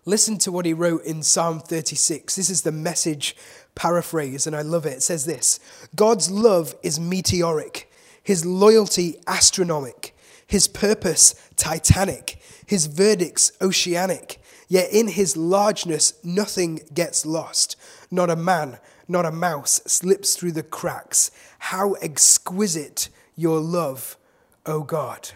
Listen 0.09 0.37
to 0.39 0.51
what 0.51 0.65
he 0.65 0.73
wrote 0.73 1.03
in 1.03 1.21
Psalm 1.21 1.59
36. 1.59 2.35
This 2.35 2.49
is 2.49 2.63
the 2.63 2.71
message 2.71 3.35
paraphrase, 3.79 4.45
and 4.45 4.53
I 4.53 4.61
love 4.61 4.85
it. 4.85 4.97
It 4.97 5.03
says 5.03 5.25
this 5.25 5.57
God's 5.95 6.29
love 6.29 6.75
is 6.83 6.99
meteoric, 6.99 7.89
his 8.21 8.45
loyalty 8.45 9.15
astronomic, 9.25 10.13
his 10.45 10.67
purpose 10.67 11.33
titanic, 11.55 12.41
his 12.65 12.87
verdicts 12.87 13.53
oceanic. 13.61 14.41
Yet 14.67 14.91
in 14.91 15.07
his 15.07 15.35
largeness, 15.35 16.13
nothing 16.23 16.81
gets 16.93 17.25
lost. 17.25 17.75
Not 18.11 18.29
a 18.29 18.35
man, 18.35 18.77
not 19.07 19.25
a 19.25 19.31
mouse 19.31 19.81
slips 19.87 20.35
through 20.35 20.51
the 20.51 20.61
cracks. 20.61 21.31
How 21.57 21.93
exquisite 21.93 23.09
your 23.35 23.59
love, 23.59 24.17
O 24.65 24.83
God. 24.83 25.31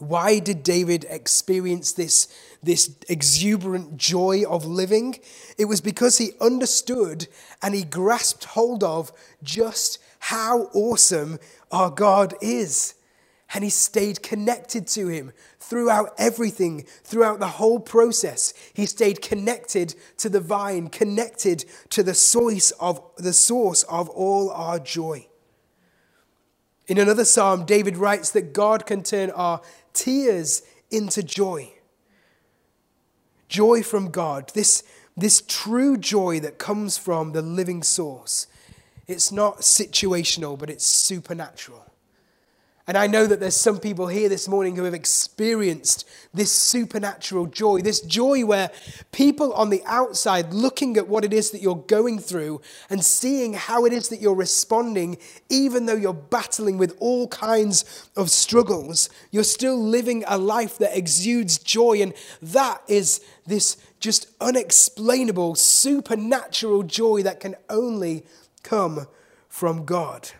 Why 0.00 0.38
did 0.38 0.62
David 0.62 1.04
experience 1.10 1.92
this, 1.92 2.28
this 2.62 2.96
exuberant 3.08 3.98
joy 3.98 4.44
of 4.48 4.64
living? 4.64 5.18
It 5.58 5.66
was 5.66 5.80
because 5.80 6.18
he 6.18 6.32
understood 6.40 7.28
and 7.62 7.74
he 7.74 7.84
grasped 7.84 8.44
hold 8.44 8.82
of 8.82 9.12
just 9.42 9.98
how 10.20 10.70
awesome 10.72 11.38
our 11.70 11.90
God 11.90 12.34
is. 12.40 12.94
And 13.52 13.64
he 13.64 13.70
stayed 13.70 14.22
connected 14.22 14.86
to 14.88 15.08
him 15.08 15.32
throughout 15.58 16.14
everything, 16.18 16.86
throughout 17.02 17.40
the 17.40 17.48
whole 17.48 17.80
process. 17.80 18.54
He 18.72 18.86
stayed 18.86 19.20
connected 19.20 19.96
to 20.18 20.28
the 20.28 20.40
vine, 20.40 20.88
connected 20.88 21.64
to 21.90 22.02
the 22.02 22.14
source 22.14 22.70
of 22.72 23.02
the 23.16 23.32
source 23.32 23.82
of 23.84 24.08
all 24.08 24.50
our 24.50 24.78
joy. 24.78 25.26
In 26.90 26.98
another 26.98 27.24
psalm, 27.24 27.66
David 27.66 27.96
writes 27.96 28.32
that 28.32 28.52
God 28.52 28.84
can 28.84 29.04
turn 29.04 29.30
our 29.30 29.60
tears 29.92 30.62
into 30.90 31.22
joy. 31.22 31.70
Joy 33.48 33.84
from 33.84 34.10
God, 34.10 34.50
this, 34.54 34.82
this 35.16 35.40
true 35.46 35.96
joy 35.96 36.40
that 36.40 36.58
comes 36.58 36.98
from 36.98 37.30
the 37.30 37.42
living 37.42 37.84
source. 37.84 38.48
It's 39.06 39.30
not 39.30 39.58
situational, 39.58 40.58
but 40.58 40.68
it's 40.68 40.84
supernatural. 40.84 41.89
And 42.90 42.98
I 42.98 43.06
know 43.06 43.24
that 43.24 43.38
there's 43.38 43.54
some 43.54 43.78
people 43.78 44.08
here 44.08 44.28
this 44.28 44.48
morning 44.48 44.74
who 44.74 44.82
have 44.82 44.94
experienced 44.94 46.08
this 46.34 46.50
supernatural 46.50 47.46
joy, 47.46 47.82
this 47.82 48.00
joy 48.00 48.44
where 48.44 48.72
people 49.12 49.52
on 49.52 49.70
the 49.70 49.80
outside 49.86 50.52
looking 50.52 50.96
at 50.96 51.06
what 51.06 51.24
it 51.24 51.32
is 51.32 51.52
that 51.52 51.62
you're 51.62 51.84
going 51.86 52.18
through 52.18 52.60
and 52.88 53.04
seeing 53.04 53.52
how 53.52 53.84
it 53.84 53.92
is 53.92 54.08
that 54.08 54.20
you're 54.20 54.34
responding, 54.34 55.18
even 55.48 55.86
though 55.86 55.94
you're 55.94 56.12
battling 56.12 56.78
with 56.78 56.96
all 56.98 57.28
kinds 57.28 58.08
of 58.16 58.28
struggles, 58.28 59.08
you're 59.30 59.44
still 59.44 59.80
living 59.80 60.24
a 60.26 60.36
life 60.36 60.76
that 60.78 60.98
exudes 60.98 61.58
joy. 61.58 62.02
And 62.02 62.12
that 62.42 62.82
is 62.88 63.20
this 63.46 63.76
just 64.00 64.26
unexplainable, 64.40 65.54
supernatural 65.54 66.82
joy 66.82 67.22
that 67.22 67.38
can 67.38 67.54
only 67.68 68.24
come 68.64 69.06
from 69.48 69.84
God 69.84 70.30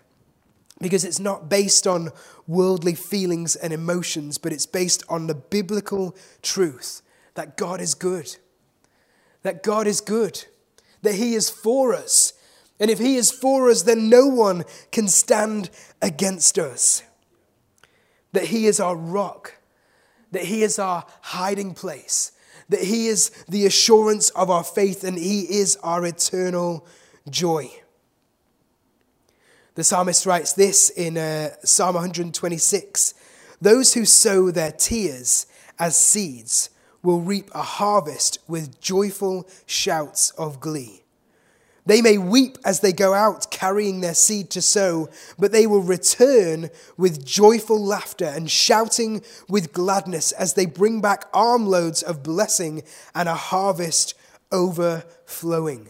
because 0.81 1.05
it's 1.05 1.21
not 1.21 1.49
based 1.49 1.87
on 1.87 2.11
worldly 2.47 2.95
feelings 2.95 3.55
and 3.55 3.73
emotions, 3.73 4.38
but 4.38 4.53
it's 4.53 4.66
based 4.66 5.03
on 5.09 5.27
the 5.27 5.35
biblical 5.35 6.16
truth 6.43 7.03
that 7.35 7.57
God 7.57 7.81
is 7.81 7.95
good. 7.95 8.37
That 9.43 9.62
God 9.62 9.87
is 9.87 10.01
good. 10.01 10.45
That 11.03 11.14
He 11.14 11.35
is 11.35 11.51
for 11.51 11.95
us. 11.95 12.33
And 12.79 12.90
if 12.90 12.99
He 12.99 13.16
is 13.16 13.31
for 13.31 13.71
us, 13.71 13.83
then 13.83 14.09
no 14.09 14.27
one 14.27 14.64
can 14.90 15.09
stand 15.09 15.71
against 16.01 16.59
us. 16.59 17.03
That 18.33 18.45
He 18.45 18.66
is 18.66 18.81
our 18.81 18.97
rock. 18.97 19.59
That 20.33 20.45
He 20.45 20.62
is 20.62 20.79
our 20.79 21.05
hiding 21.21 21.75
place. 21.75 22.33
That 22.69 22.83
He 22.83 23.09
is 23.09 23.31
the 23.49 23.66
assurance 23.66 24.31
of 24.31 24.51
our 24.51 24.64
faith 24.64 25.05
and 25.05 25.19
He 25.19 25.43
is 25.43 25.77
our 25.83 26.07
eternal 26.07 26.87
joy. 27.29 27.71
The 29.81 29.85
psalmist 29.85 30.27
writes 30.27 30.53
this 30.53 30.90
in 30.90 31.16
uh, 31.16 31.55
Psalm 31.64 31.95
126 31.95 33.14
Those 33.62 33.95
who 33.95 34.05
sow 34.05 34.51
their 34.51 34.73
tears 34.73 35.47
as 35.79 35.97
seeds 35.97 36.69
will 37.03 37.23
reap 37.23 37.51
a 37.55 37.62
harvest 37.62 38.40
with 38.47 38.79
joyful 38.83 39.49
shouts 39.64 40.33
of 40.33 40.61
glee. 40.61 41.03
They 41.87 42.03
may 42.03 42.19
weep 42.19 42.59
as 42.62 42.81
they 42.81 42.93
go 42.93 43.14
out 43.14 43.51
carrying 43.51 44.03
their 44.03 44.12
seed 44.12 44.51
to 44.51 44.61
sow, 44.61 45.09
but 45.38 45.51
they 45.51 45.66
will 45.66 45.81
return 45.81 46.69
with 46.99 47.25
joyful 47.25 47.83
laughter 47.83 48.27
and 48.27 48.51
shouting 48.51 49.23
with 49.49 49.73
gladness 49.73 50.33
as 50.33 50.53
they 50.53 50.66
bring 50.66 51.01
back 51.01 51.25
armloads 51.33 52.03
of 52.03 52.23
blessing 52.23 52.83
and 53.14 53.31
a 53.31 53.35
harvest 53.35 54.12
overflowing. 54.53 55.88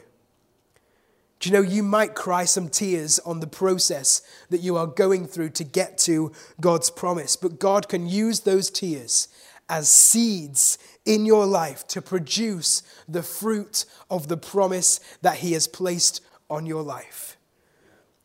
Do 1.41 1.49
you 1.49 1.55
know 1.55 1.63
you 1.63 1.83
might 1.83 2.15
cry 2.15 2.45
some 2.45 2.69
tears 2.69 3.19
on 3.21 3.41
the 3.41 3.47
process 3.47 4.21
that 4.51 4.61
you 4.61 4.77
are 4.77 4.87
going 4.87 5.27
through 5.27 5.51
to 5.51 5.65
get 5.65 5.97
to 5.99 6.33
God's 6.61 6.91
promise, 6.91 7.35
but 7.35 7.59
God 7.59 7.89
can 7.89 8.07
use 8.07 8.41
those 8.41 8.69
tears 8.69 9.27
as 9.67 9.89
seeds 9.89 10.77
in 11.07 11.25
your 11.25 11.47
life 11.47 11.87
to 11.89 12.03
produce 12.03 12.83
the 13.09 13.23
fruit 13.23 13.87
of 14.11 14.29
the 14.29 14.37
promise 14.37 15.01
that 15.23 15.39
He 15.39 15.53
has 15.53 15.67
placed 15.67 16.21
on 16.51 16.67
your 16.67 16.83
life. 16.83 17.39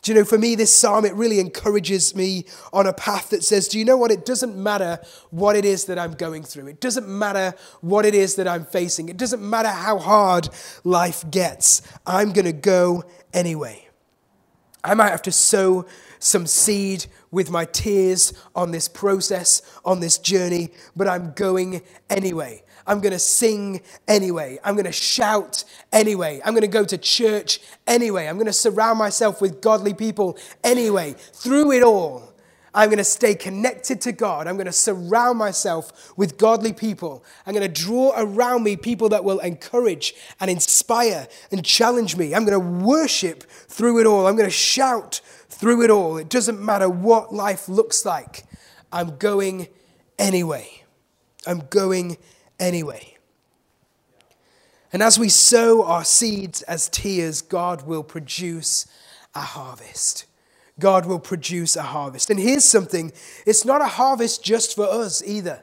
Do 0.05 0.11
you 0.11 0.19
know, 0.19 0.23
for 0.23 0.37
me, 0.37 0.53
this 0.53 0.77
psalm, 0.77 1.03
it 1.03 1.15
really 1.15 1.39
encourages 1.39 2.13
me 2.13 2.45
on 2.71 2.85
a 2.85 2.93
path 2.93 3.31
that 3.31 3.43
says, 3.43 3.67
Do 3.67 3.79
you 3.79 3.85
know 3.85 3.97
what? 3.97 4.11
It 4.11 4.23
doesn't 4.23 4.55
matter 4.55 4.99
what 5.31 5.55
it 5.55 5.65
is 5.65 5.85
that 5.85 5.97
I'm 5.97 6.11
going 6.11 6.43
through. 6.43 6.67
It 6.67 6.79
doesn't 6.79 7.07
matter 7.07 7.55
what 7.81 8.05
it 8.05 8.13
is 8.13 8.35
that 8.35 8.47
I'm 8.47 8.65
facing. 8.65 9.09
It 9.09 9.17
doesn't 9.17 9.41
matter 9.41 9.69
how 9.69 9.97
hard 9.97 10.49
life 10.83 11.25
gets. 11.31 11.81
I'm 12.05 12.33
going 12.33 12.45
to 12.45 12.53
go 12.53 13.03
anyway. 13.33 13.87
I 14.83 14.93
might 14.93 15.09
have 15.09 15.23
to 15.23 15.31
sow 15.31 15.87
some 16.19 16.45
seed 16.45 17.07
with 17.31 17.49
my 17.49 17.65
tears 17.65 18.31
on 18.55 18.69
this 18.69 18.87
process, 18.87 19.63
on 19.83 20.01
this 20.01 20.19
journey, 20.19 20.69
but 20.95 21.07
I'm 21.07 21.31
going 21.31 21.81
anyway. 22.11 22.61
I'm 22.87 22.99
going 22.99 23.13
to 23.13 23.19
sing 23.19 23.81
anyway. 24.07 24.59
I'm 24.63 24.75
going 24.75 24.85
to 24.85 24.91
shout 24.91 25.63
anyway. 25.91 26.41
I'm 26.45 26.53
going 26.53 26.61
to 26.61 26.67
go 26.67 26.85
to 26.85 26.97
church 26.97 27.59
anyway. 27.87 28.27
I'm 28.27 28.35
going 28.35 28.45
to 28.45 28.53
surround 28.53 28.99
myself 28.99 29.41
with 29.41 29.61
godly 29.61 29.93
people 29.93 30.37
anyway. 30.63 31.13
Through 31.13 31.71
it 31.71 31.83
all, 31.83 32.35
I'm 32.75 32.89
going 32.89 32.97
to 32.97 33.05
stay 33.05 33.35
connected 33.35 34.01
to 34.01 34.11
God. 34.11 34.47
I'm 34.47 34.57
going 34.57 34.65
to 34.65 34.73
surround 34.73 35.39
myself 35.39 36.13
with 36.17 36.37
godly 36.37 36.73
people. 36.73 37.23
I'm 37.47 37.53
going 37.53 37.65
to 37.65 37.81
draw 37.81 38.13
around 38.15 38.63
me 38.63 38.75
people 38.75 39.09
that 39.09 39.23
will 39.23 39.39
encourage 39.39 40.13
and 40.41 40.51
inspire 40.51 41.27
and 41.51 41.65
challenge 41.65 42.17
me. 42.17 42.35
I'm 42.35 42.45
going 42.45 42.59
to 42.59 42.85
worship 42.85 43.43
through 43.43 44.01
it 44.01 44.05
all. 44.05 44.27
I'm 44.27 44.35
going 44.35 44.49
to 44.49 44.55
shout 44.55 45.21
through 45.49 45.83
it 45.83 45.89
all. 45.89 46.17
It 46.17 46.29
doesn't 46.29 46.63
matter 46.63 46.89
what 46.89 47.33
life 47.33 47.69
looks 47.69 48.05
like. 48.05 48.43
I'm 48.91 49.17
going 49.17 49.69
anyway. 50.19 50.83
I'm 51.47 51.63
going 51.69 52.17
anyway. 52.59 53.17
And 54.93 55.03
as 55.03 55.19
we 55.19 55.29
sow 55.29 55.83
our 55.83 56.05
seeds 56.05 56.61
as 56.63 56.87
tears, 56.87 57.41
God 57.41 57.85
will 57.85 58.03
produce 58.03 58.87
a 59.33 59.41
harvest. 59.41 60.25
God 60.79 61.05
will 61.05 61.19
produce 61.19 61.75
a 61.75 61.83
harvest. 61.83 62.29
And 62.29 62.39
here's 62.39 62.65
something 62.65 63.11
it's 63.45 63.65
not 63.65 63.81
a 63.81 63.87
harvest 63.87 64.43
just 64.43 64.75
for 64.75 64.87
us 64.87 65.23
either. 65.25 65.61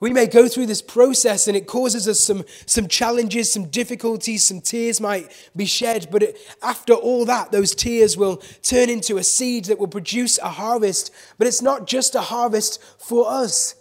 We 0.00 0.14
may 0.14 0.26
go 0.26 0.48
through 0.48 0.66
this 0.66 0.80
process 0.80 1.46
and 1.46 1.54
it 1.54 1.66
causes 1.66 2.08
us 2.08 2.18
some, 2.18 2.44
some 2.64 2.88
challenges, 2.88 3.52
some 3.52 3.66
difficulties, 3.66 4.44
some 4.44 4.62
tears 4.62 4.98
might 4.98 5.30
be 5.54 5.66
shed, 5.66 6.08
but 6.10 6.22
it, 6.22 6.38
after 6.62 6.94
all 6.94 7.26
that, 7.26 7.52
those 7.52 7.74
tears 7.74 8.16
will 8.16 8.38
turn 8.62 8.88
into 8.88 9.18
a 9.18 9.22
seed 9.22 9.66
that 9.66 9.78
will 9.78 9.88
produce 9.88 10.38
a 10.38 10.48
harvest. 10.48 11.12
But 11.36 11.46
it's 11.46 11.60
not 11.60 11.86
just 11.86 12.14
a 12.14 12.22
harvest 12.22 12.82
for 12.98 13.30
us, 13.30 13.74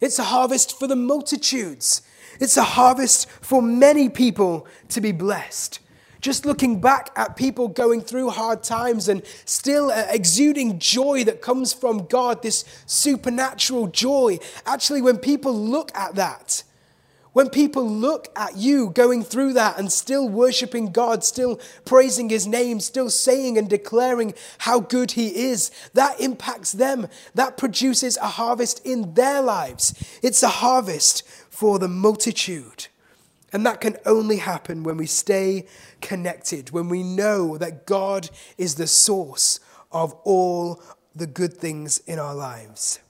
it's 0.00 0.18
a 0.18 0.24
harvest 0.24 0.78
for 0.78 0.86
the 0.86 0.96
multitudes. 0.96 2.02
It's 2.40 2.56
a 2.56 2.62
harvest 2.62 3.28
for 3.28 3.60
many 3.60 4.08
people 4.08 4.66
to 4.88 5.00
be 5.00 5.12
blessed. 5.12 5.80
Just 6.20 6.44
looking 6.44 6.80
back 6.80 7.10
at 7.16 7.36
people 7.36 7.68
going 7.68 8.02
through 8.02 8.30
hard 8.30 8.62
times 8.62 9.08
and 9.08 9.22
still 9.46 9.90
uh, 9.90 10.06
exuding 10.10 10.78
joy 10.78 11.24
that 11.24 11.40
comes 11.40 11.72
from 11.72 12.06
God, 12.06 12.42
this 12.42 12.64
supernatural 12.86 13.86
joy. 13.88 14.38
Actually, 14.66 15.00
when 15.00 15.16
people 15.16 15.54
look 15.54 15.90
at 15.94 16.14
that, 16.16 16.62
when 17.32 17.48
people 17.48 17.88
look 17.88 18.28
at 18.34 18.56
you 18.56 18.90
going 18.90 19.22
through 19.22 19.52
that 19.52 19.78
and 19.78 19.92
still 19.92 20.28
worshiping 20.28 20.90
God, 20.90 21.22
still 21.24 21.60
praising 21.84 22.28
His 22.28 22.46
name, 22.46 22.80
still 22.80 23.10
saying 23.10 23.56
and 23.56 23.68
declaring 23.68 24.34
how 24.58 24.80
good 24.80 25.12
He 25.12 25.28
is, 25.36 25.70
that 25.94 26.20
impacts 26.20 26.72
them. 26.72 27.06
That 27.34 27.56
produces 27.56 28.16
a 28.16 28.26
harvest 28.28 28.84
in 28.84 29.14
their 29.14 29.40
lives. 29.40 29.94
It's 30.22 30.42
a 30.42 30.48
harvest 30.48 31.26
for 31.48 31.78
the 31.78 31.88
multitude. 31.88 32.88
And 33.52 33.66
that 33.66 33.80
can 33.80 33.96
only 34.06 34.36
happen 34.36 34.82
when 34.82 34.96
we 34.96 35.06
stay 35.06 35.66
connected, 36.00 36.70
when 36.70 36.88
we 36.88 37.02
know 37.02 37.58
that 37.58 37.86
God 37.86 38.30
is 38.56 38.76
the 38.76 38.86
source 38.86 39.60
of 39.90 40.12
all 40.24 40.82
the 41.14 41.26
good 41.26 41.54
things 41.54 41.98
in 42.06 42.18
our 42.18 42.34
lives. 42.34 43.00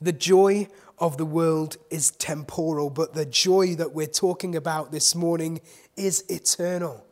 The 0.00 0.12
joy 0.12 0.68
of 1.04 1.18
the 1.18 1.26
world 1.26 1.76
is 1.90 2.12
temporal, 2.12 2.88
but 2.88 3.12
the 3.12 3.26
joy 3.26 3.74
that 3.74 3.92
we're 3.92 4.06
talking 4.06 4.56
about 4.56 4.90
this 4.90 5.14
morning 5.14 5.60
is 5.98 6.24
eternal. 6.30 7.04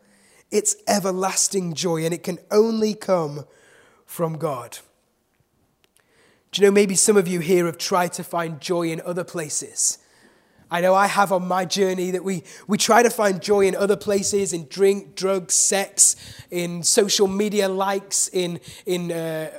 It's 0.51 0.75
everlasting 0.89 1.75
joy, 1.75 2.07
and 2.07 2.15
it 2.15 2.23
can 2.23 2.39
only 2.51 2.95
come 2.95 3.45
from 4.07 4.39
God. 4.39 4.79
Do 6.53 6.63
you 6.63 6.69
know, 6.69 6.73
maybe 6.73 6.95
some 6.95 7.19
of 7.19 7.29
you 7.29 7.41
here 7.41 7.67
have 7.67 7.77
tried 7.77 8.15
to 8.15 8.25
find 8.25 8.63
joy 8.63 8.89
in 8.89 9.03
other 9.03 9.25
places. 9.25 9.99
I 10.73 10.81
know 10.81 10.95
I 10.95 11.07
have 11.07 11.33
on 11.33 11.47
my 11.47 11.67
journey 11.67 12.13
that 12.13 12.25
we, 12.25 12.45
we 12.67 12.79
try 12.79 13.03
to 13.03 13.11
find 13.11 13.43
joy 13.43 13.67
in 13.67 13.77
other 13.77 13.95
places, 13.95 14.55
in 14.55 14.69
drink, 14.69 15.15
drugs, 15.15 15.53
sex, 15.53 16.17
in 16.51 16.83
social 16.83 17.29
media 17.29 17.69
likes, 17.69 18.29
in, 18.29 18.59
in 18.87 19.13
uh, 19.13 19.51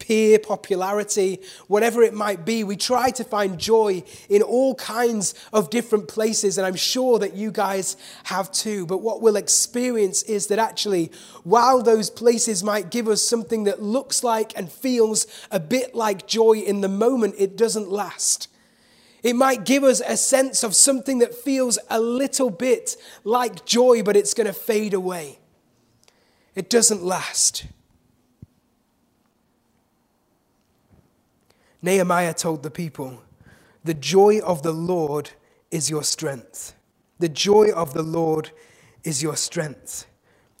peer 0.00 0.40
popularity, 0.40 1.38
whatever 1.68 2.02
it 2.02 2.12
might 2.12 2.44
be. 2.44 2.64
We 2.64 2.76
try 2.76 3.12
to 3.12 3.22
find 3.22 3.56
joy 3.56 4.02
in 4.28 4.42
all 4.42 4.74
kinds 4.74 5.34
of 5.52 5.70
different 5.70 6.08
places, 6.08 6.58
and 6.58 6.66
I'm 6.66 6.74
sure 6.74 7.20
that 7.20 7.34
you 7.34 7.52
guys 7.52 7.96
have 8.24 8.50
too. 8.50 8.84
But 8.84 8.98
what 8.98 9.22
we'll 9.22 9.36
experience 9.36 10.24
is 10.24 10.48
that 10.48 10.58
actually, 10.58 11.12
while 11.44 11.84
those 11.84 12.10
places 12.10 12.64
might 12.64 12.90
give 12.90 13.06
us 13.06 13.22
something 13.22 13.62
that 13.64 13.80
looks 13.80 14.24
like 14.24 14.58
and 14.58 14.72
feels 14.72 15.28
a 15.52 15.60
bit 15.60 15.94
like 15.94 16.26
joy 16.26 16.54
in 16.54 16.80
the 16.80 16.88
moment, 16.88 17.36
it 17.38 17.56
doesn't 17.56 17.92
last. 17.92 18.48
It 19.22 19.36
might 19.36 19.64
give 19.64 19.84
us 19.84 20.02
a 20.04 20.16
sense 20.16 20.64
of 20.64 20.74
something 20.74 21.20
that 21.20 21.34
feels 21.34 21.78
a 21.88 22.00
little 22.00 22.50
bit 22.50 22.96
like 23.24 23.64
joy, 23.64 24.02
but 24.02 24.16
it's 24.16 24.34
going 24.34 24.48
to 24.48 24.52
fade 24.52 24.94
away. 24.94 25.38
It 26.54 26.68
doesn't 26.68 27.02
last. 27.02 27.66
Nehemiah 31.80 32.34
told 32.34 32.62
the 32.62 32.70
people, 32.70 33.22
The 33.84 33.94
joy 33.94 34.40
of 34.40 34.62
the 34.62 34.72
Lord 34.72 35.30
is 35.70 35.88
your 35.88 36.02
strength. 36.02 36.74
The 37.18 37.28
joy 37.28 37.70
of 37.70 37.94
the 37.94 38.02
Lord 38.02 38.50
is 39.04 39.22
your 39.22 39.36
strength. 39.36 40.06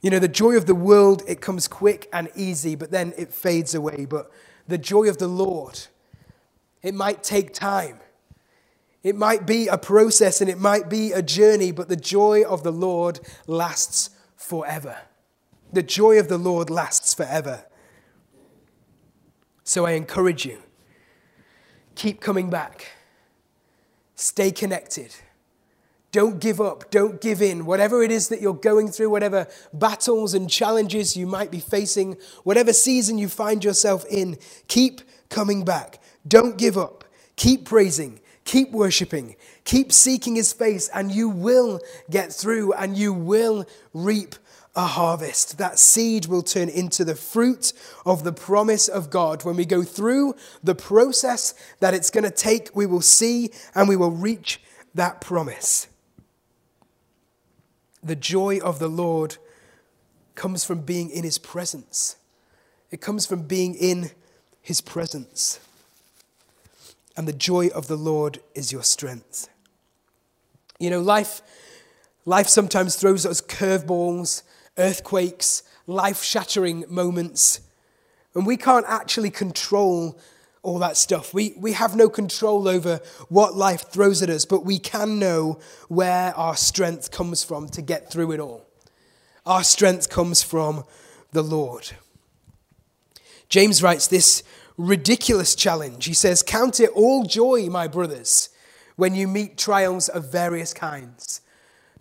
You 0.02 0.10
know, 0.10 0.18
the 0.18 0.28
joy 0.28 0.56
of 0.56 0.66
the 0.66 0.74
world, 0.74 1.22
it 1.28 1.40
comes 1.40 1.68
quick 1.68 2.08
and 2.12 2.28
easy, 2.34 2.74
but 2.74 2.90
then 2.90 3.12
it 3.16 3.32
fades 3.32 3.74
away. 3.74 4.06
But 4.08 4.30
the 4.66 4.78
joy 4.78 5.08
of 5.08 5.18
the 5.18 5.28
Lord, 5.28 5.80
it 6.82 6.94
might 6.94 7.22
take 7.22 7.52
time. 7.54 8.01
It 9.02 9.16
might 9.16 9.46
be 9.46 9.66
a 9.66 9.78
process 9.78 10.40
and 10.40 10.48
it 10.48 10.58
might 10.58 10.88
be 10.88 11.12
a 11.12 11.22
journey, 11.22 11.72
but 11.72 11.88
the 11.88 11.96
joy 11.96 12.44
of 12.44 12.62
the 12.62 12.70
Lord 12.70 13.20
lasts 13.46 14.10
forever. 14.36 14.96
The 15.72 15.82
joy 15.82 16.18
of 16.18 16.28
the 16.28 16.38
Lord 16.38 16.70
lasts 16.70 17.14
forever. 17.14 17.64
So 19.64 19.86
I 19.86 19.92
encourage 19.92 20.44
you 20.44 20.58
keep 21.94 22.20
coming 22.20 22.50
back, 22.50 22.92
stay 24.14 24.50
connected. 24.50 25.14
Don't 26.12 26.40
give 26.40 26.60
up. 26.60 26.90
Don't 26.90 27.22
give 27.22 27.40
in. 27.40 27.64
Whatever 27.64 28.02
it 28.02 28.12
is 28.12 28.28
that 28.28 28.42
you're 28.42 28.52
going 28.52 28.88
through, 28.88 29.08
whatever 29.08 29.48
battles 29.72 30.34
and 30.34 30.48
challenges 30.48 31.16
you 31.16 31.26
might 31.26 31.50
be 31.50 31.58
facing, 31.58 32.18
whatever 32.44 32.74
season 32.74 33.16
you 33.16 33.28
find 33.28 33.64
yourself 33.64 34.04
in, 34.10 34.36
keep 34.68 35.00
coming 35.30 35.64
back. 35.64 36.02
Don't 36.28 36.58
give 36.58 36.76
up. 36.76 37.04
Keep 37.36 37.64
praising. 37.64 38.20
Keep 38.44 38.72
worshiping. 38.72 39.36
Keep 39.64 39.92
seeking 39.92 40.34
his 40.34 40.52
face, 40.52 40.88
and 40.88 41.12
you 41.12 41.28
will 41.28 41.80
get 42.10 42.32
through 42.32 42.72
and 42.72 42.96
you 42.96 43.12
will 43.12 43.66
reap 43.94 44.34
a 44.74 44.86
harvest. 44.86 45.58
That 45.58 45.78
seed 45.78 46.26
will 46.26 46.42
turn 46.42 46.68
into 46.68 47.04
the 47.04 47.14
fruit 47.14 47.72
of 48.06 48.24
the 48.24 48.32
promise 48.32 48.88
of 48.88 49.10
God. 49.10 49.44
When 49.44 49.56
we 49.56 49.64
go 49.64 49.82
through 49.82 50.34
the 50.62 50.74
process 50.74 51.54
that 51.80 51.94
it's 51.94 52.10
going 52.10 52.24
to 52.24 52.30
take, 52.30 52.74
we 52.74 52.86
will 52.86 53.02
see 53.02 53.50
and 53.74 53.88
we 53.88 53.96
will 53.96 54.10
reach 54.10 54.60
that 54.94 55.20
promise. 55.20 55.88
The 58.02 58.16
joy 58.16 58.58
of 58.58 58.78
the 58.78 58.88
Lord 58.88 59.36
comes 60.34 60.64
from 60.64 60.80
being 60.80 61.10
in 61.10 61.22
his 61.22 61.38
presence. 61.38 62.16
It 62.90 63.00
comes 63.00 63.26
from 63.26 63.42
being 63.42 63.74
in 63.74 64.10
his 64.60 64.80
presence. 64.80 65.60
And 67.16 67.28
the 67.28 67.32
joy 67.32 67.68
of 67.68 67.88
the 67.88 67.96
Lord 67.96 68.40
is 68.54 68.72
your 68.72 68.82
strength. 68.82 69.48
You 70.78 70.90
know, 70.90 71.00
life, 71.00 71.42
life 72.24 72.48
sometimes 72.48 72.96
throws 72.96 73.26
us 73.26 73.40
curveballs, 73.40 74.42
earthquakes, 74.78 75.62
life 75.86 76.22
shattering 76.22 76.84
moments. 76.88 77.60
And 78.34 78.46
we 78.46 78.56
can't 78.56 78.86
actually 78.88 79.30
control 79.30 80.18
all 80.62 80.78
that 80.78 80.96
stuff. 80.96 81.34
We, 81.34 81.54
we 81.56 81.72
have 81.72 81.96
no 81.96 82.08
control 82.08 82.68
over 82.68 83.00
what 83.28 83.56
life 83.56 83.90
throws 83.90 84.22
at 84.22 84.30
us, 84.30 84.44
but 84.44 84.64
we 84.64 84.78
can 84.78 85.18
know 85.18 85.58
where 85.88 86.34
our 86.36 86.56
strength 86.56 87.10
comes 87.10 87.42
from 87.44 87.68
to 87.70 87.82
get 87.82 88.10
through 88.10 88.32
it 88.32 88.40
all. 88.40 88.64
Our 89.44 89.64
strength 89.64 90.08
comes 90.08 90.42
from 90.42 90.84
the 91.32 91.42
Lord. 91.42 91.90
James 93.48 93.82
writes 93.82 94.06
this 94.06 94.42
ridiculous 94.76 95.54
challenge. 95.54 96.04
He 96.04 96.14
says, 96.14 96.42
Count 96.42 96.80
it 96.80 96.90
all 96.90 97.24
joy, 97.24 97.66
my 97.66 97.88
brothers, 97.88 98.48
when 98.96 99.14
you 99.14 99.28
meet 99.28 99.58
trials 99.58 100.08
of 100.08 100.30
various 100.30 100.72
kinds 100.74 101.42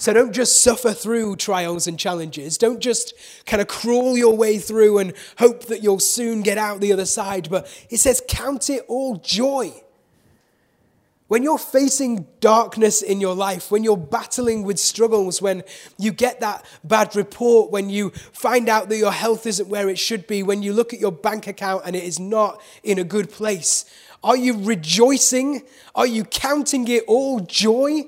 so 0.02 0.14
don't 0.14 0.34
just 0.34 0.62
suffer 0.62 0.94
through 0.94 1.36
trials 1.36 1.86
and 1.86 2.00
challenges. 2.00 2.58
Don't 2.58 2.80
just 2.80 3.14
kind 3.46 3.62
of 3.62 3.68
crawl 3.68 4.18
your 4.18 4.36
way 4.36 4.58
through 4.58 4.98
and 4.98 5.14
hope 5.38 5.66
that 5.66 5.84
you'll 5.84 6.00
soon 6.00 6.42
get 6.42 6.58
out 6.58 6.82
the 6.82 6.92
other 6.92 7.06
side. 7.06 7.52
But 7.52 7.68
it 7.92 7.98
says, 7.98 8.20
count 8.28 8.72
it 8.72 8.84
all 8.88 9.18
joy. 9.18 9.72
When 11.32 11.44
you're 11.44 11.58
facing 11.58 12.28
darkness 12.41 13.02
in 13.02 13.22
your 13.22 13.34
life, 13.34 13.72
when 13.72 13.86
you're 13.86 13.96
battling 13.96 14.63
with 14.63 14.78
struggles, 14.78 15.41
when 15.41 15.63
you 15.98 16.12
get 16.12 16.41
that 16.41 16.65
bad 16.84 17.15
report, 17.15 17.72
when 17.72 17.89
you 17.89 18.10
find 18.10 18.67
out 18.67 18.89
that 18.89 18.98
your 18.98 19.13
health 19.13 19.46
isn't 19.46 19.70
where 19.70 19.88
it 19.88 19.98
should 19.98 20.28
be, 20.28 20.44
when 20.44 20.62
you 20.62 20.74
look 20.74 20.94
at 20.94 21.00
your 21.00 21.13
bank 21.13 21.48
account 21.48 21.84
and 21.86 21.96
it 21.96 22.04
is 22.04 22.20
not 22.20 22.62
in 22.84 23.00
a 23.00 23.06
good 23.06 23.32
place, 23.32 23.86
are 24.22 24.36
you 24.36 24.62
rejoicing? 24.62 25.62
Are 25.96 26.06
you 26.06 26.26
counting 26.26 26.86
it 26.89 27.06
all 27.08 27.39
joy? 27.39 28.02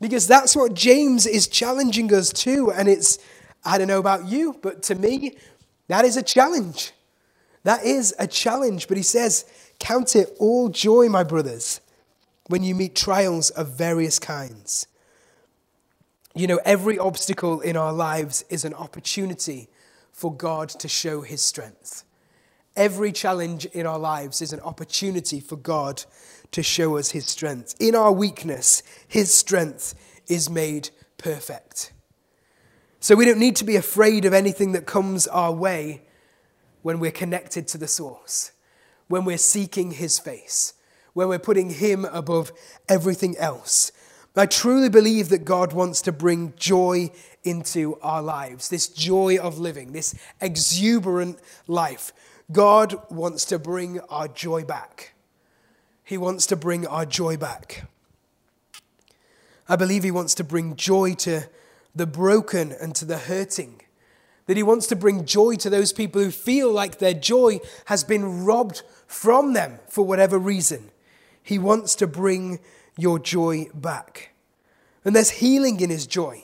Because 0.00 0.26
that's 0.26 0.56
what 0.56 0.74
James 0.74 1.26
is 1.26 1.46
challenging 1.46 2.12
us 2.12 2.32
to. 2.32 2.72
And 2.72 2.88
it's, 2.88 3.20
I 3.64 3.78
don't 3.78 3.86
know 3.86 4.00
about 4.00 4.26
you, 4.26 4.58
but 4.62 4.82
to 4.82 4.96
me, 4.96 5.36
that 5.86 6.04
is 6.04 6.16
a 6.16 6.24
challenge. 6.24 6.90
That 7.62 7.84
is 7.84 8.16
a 8.18 8.26
challenge. 8.26 8.88
But 8.88 8.96
he 8.96 9.04
says, 9.04 9.44
Count 9.78 10.16
it 10.16 10.34
all 10.40 10.70
joy, 10.70 11.08
my 11.08 11.22
brothers, 11.22 11.80
when 12.48 12.62
you 12.62 12.74
meet 12.74 12.94
trials 12.94 13.50
of 13.50 13.76
various 13.76 14.18
kinds. 14.18 14.86
You 16.34 16.46
know, 16.46 16.60
every 16.64 16.98
obstacle 16.98 17.60
in 17.60 17.76
our 17.76 17.92
lives 17.92 18.44
is 18.50 18.64
an 18.64 18.74
opportunity 18.74 19.68
for 20.12 20.34
God 20.34 20.68
to 20.68 20.88
show 20.88 21.22
his 21.22 21.40
strength. 21.40 22.04
Every 22.76 23.12
challenge 23.12 23.66
in 23.66 23.86
our 23.86 23.98
lives 23.98 24.42
is 24.42 24.52
an 24.52 24.60
opportunity 24.60 25.40
for 25.40 25.56
God 25.56 26.04
to 26.50 26.62
show 26.62 26.96
us 26.96 27.12
his 27.12 27.26
strength. 27.26 27.74
In 27.80 27.94
our 27.94 28.12
weakness, 28.12 28.82
his 29.06 29.32
strength 29.32 29.94
is 30.28 30.50
made 30.50 30.90
perfect. 31.18 31.92
So 33.00 33.14
we 33.14 33.24
don't 33.24 33.38
need 33.38 33.56
to 33.56 33.64
be 33.64 33.76
afraid 33.76 34.24
of 34.24 34.32
anything 34.32 34.72
that 34.72 34.86
comes 34.86 35.26
our 35.26 35.52
way 35.52 36.02
when 36.82 37.00
we're 37.00 37.10
connected 37.10 37.66
to 37.68 37.78
the 37.78 37.88
source, 37.88 38.52
when 39.08 39.24
we're 39.24 39.38
seeking 39.38 39.92
his 39.92 40.18
face, 40.18 40.73
when 41.14 41.28
we're 41.28 41.38
putting 41.38 41.70
him 41.70 42.04
above 42.04 42.52
everything 42.88 43.36
else. 43.38 43.90
I 44.36 44.46
truly 44.46 44.88
believe 44.88 45.28
that 45.28 45.44
God 45.44 45.72
wants 45.72 46.02
to 46.02 46.12
bring 46.12 46.54
joy 46.56 47.10
into 47.44 47.96
our 48.02 48.20
lives, 48.20 48.68
this 48.68 48.88
joy 48.88 49.38
of 49.38 49.58
living, 49.58 49.92
this 49.92 50.14
exuberant 50.40 51.38
life. 51.68 52.12
God 52.50 52.96
wants 53.10 53.44
to 53.46 53.60
bring 53.60 54.00
our 54.10 54.26
joy 54.26 54.64
back. 54.64 55.14
He 56.02 56.18
wants 56.18 56.46
to 56.46 56.56
bring 56.56 56.84
our 56.86 57.06
joy 57.06 57.36
back. 57.36 57.84
I 59.68 59.76
believe 59.76 60.02
He 60.02 60.10
wants 60.10 60.34
to 60.34 60.44
bring 60.44 60.74
joy 60.74 61.14
to 61.14 61.48
the 61.94 62.06
broken 62.06 62.72
and 62.72 62.94
to 62.96 63.04
the 63.04 63.18
hurting. 63.18 63.80
That 64.46 64.56
He 64.56 64.62
wants 64.64 64.88
to 64.88 64.96
bring 64.96 65.24
joy 65.24 65.54
to 65.56 65.70
those 65.70 65.92
people 65.92 66.20
who 66.20 66.32
feel 66.32 66.72
like 66.72 66.98
their 66.98 67.14
joy 67.14 67.60
has 67.86 68.02
been 68.02 68.44
robbed 68.44 68.82
from 69.06 69.52
them 69.52 69.78
for 69.88 70.04
whatever 70.04 70.38
reason. 70.38 70.90
He 71.44 71.58
wants 71.58 71.94
to 71.96 72.08
bring 72.08 72.58
your 72.98 73.20
joy 73.20 73.68
back. 73.74 74.34
And 75.04 75.14
there's 75.14 75.30
healing 75.30 75.78
in 75.80 75.90
His 75.90 76.06
joy. 76.06 76.42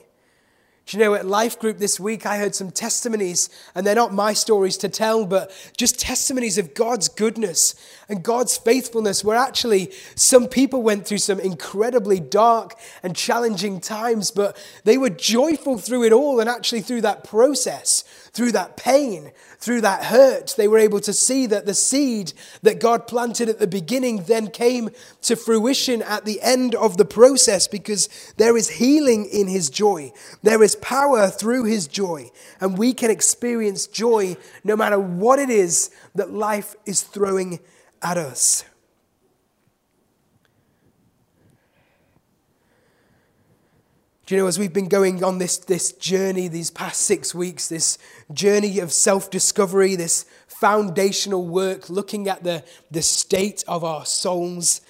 Do 0.87 0.99
you 0.99 1.05
know, 1.05 1.15
at 1.15 1.25
Life 1.25 1.59
Group 1.61 1.79
this 1.79 2.01
week, 2.01 2.27
I 2.27 2.37
heard 2.37 2.55
some 2.55 2.73
testimonies, 2.73 3.49
and 3.77 3.87
they're 3.87 3.95
not 3.95 4.13
my 4.13 4.33
stories 4.33 4.77
to 4.79 4.89
tell, 4.89 5.25
but 5.25 5.53
just 5.77 6.01
testimonies 6.01 6.59
of 6.59 6.75
God's 6.75 7.09
goodness 7.09 7.77
and 8.09 8.25
God's 8.25 8.57
faithfulness, 8.57 9.23
where 9.23 9.37
actually 9.37 9.93
some 10.17 10.49
people 10.49 10.83
went 10.83 11.07
through 11.07 11.19
some 11.19 11.39
incredibly 11.39 12.19
dark 12.19 12.75
and 13.05 13.15
challenging 13.15 13.81
times, 13.81 14.33
but 14.33 14.57
they 14.83 14.99
were 14.99 15.11
joyful 15.11 15.79
through 15.79 16.03
it 16.05 16.13
all, 16.13 16.41
and 16.41 16.51
actually 16.51 16.81
through 16.81 17.03
that 17.03 17.23
process, 17.23 18.03
through 18.33 18.53
that 18.53 18.77
pain, 18.77 19.33
through 19.59 19.81
that 19.83 20.05
hurt, 20.05 20.55
they 20.57 20.69
were 20.69 20.79
able 20.79 21.01
to 21.01 21.13
see 21.13 21.47
that 21.47 21.67
the 21.67 21.75
seed 21.75 22.33
that 22.63 22.81
God 22.81 23.07
planted 23.07 23.49
at 23.49 23.59
the 23.59 23.67
beginning 23.67 24.25
then 24.25 24.49
came 24.49 24.91
to 25.23 25.37
fruition 25.37 26.03
at 26.03 26.25
the 26.25 26.41
end 26.41 26.75
of 26.75 26.97
the 26.97 27.05
process 27.05 27.67
because 27.67 28.09
there 28.37 28.57
is 28.57 28.71
healing 28.71 29.27
in 29.27 29.49
His 29.49 29.69
joy. 29.69 30.13
There 30.43 30.63
is 30.63 30.77
power 30.77 31.29
through 31.29 31.65
His 31.65 31.87
joy. 31.87 32.31
And 32.61 32.79
we 32.79 32.93
can 32.93 33.11
experience 33.11 33.87
joy 33.87 34.37
no 34.65 34.77
matter 34.77 34.99
what 34.99 35.39
it 35.39 35.51
is 35.51 35.91
that 36.15 36.33
life 36.33 36.75
is 36.87 37.03
throwing 37.03 37.61
at 38.03 38.17
us. 38.17 38.65
You 44.31 44.37
know, 44.37 44.47
as 44.47 44.61
we've 44.61 44.73
been 44.73 44.89
going 44.89 45.25
on 45.25 45.39
this, 45.39 45.59
this 45.59 45.91
journey 45.93 46.47
these 46.47 46.71
past 46.71 47.03
six 47.03 47.35
weeks, 47.35 47.69
this 47.69 47.99
journey 48.33 48.79
of 48.79 48.93
self 48.93 49.29
discovery, 49.29 49.97
this 49.97 50.25
foundational 50.47 51.49
work, 51.49 51.91
looking 51.91 52.29
at 52.29 52.45
the, 52.45 52.63
the 52.93 53.03
state 53.03 53.65
of 53.67 53.83
our 53.83 54.07
souls, 54.07 54.83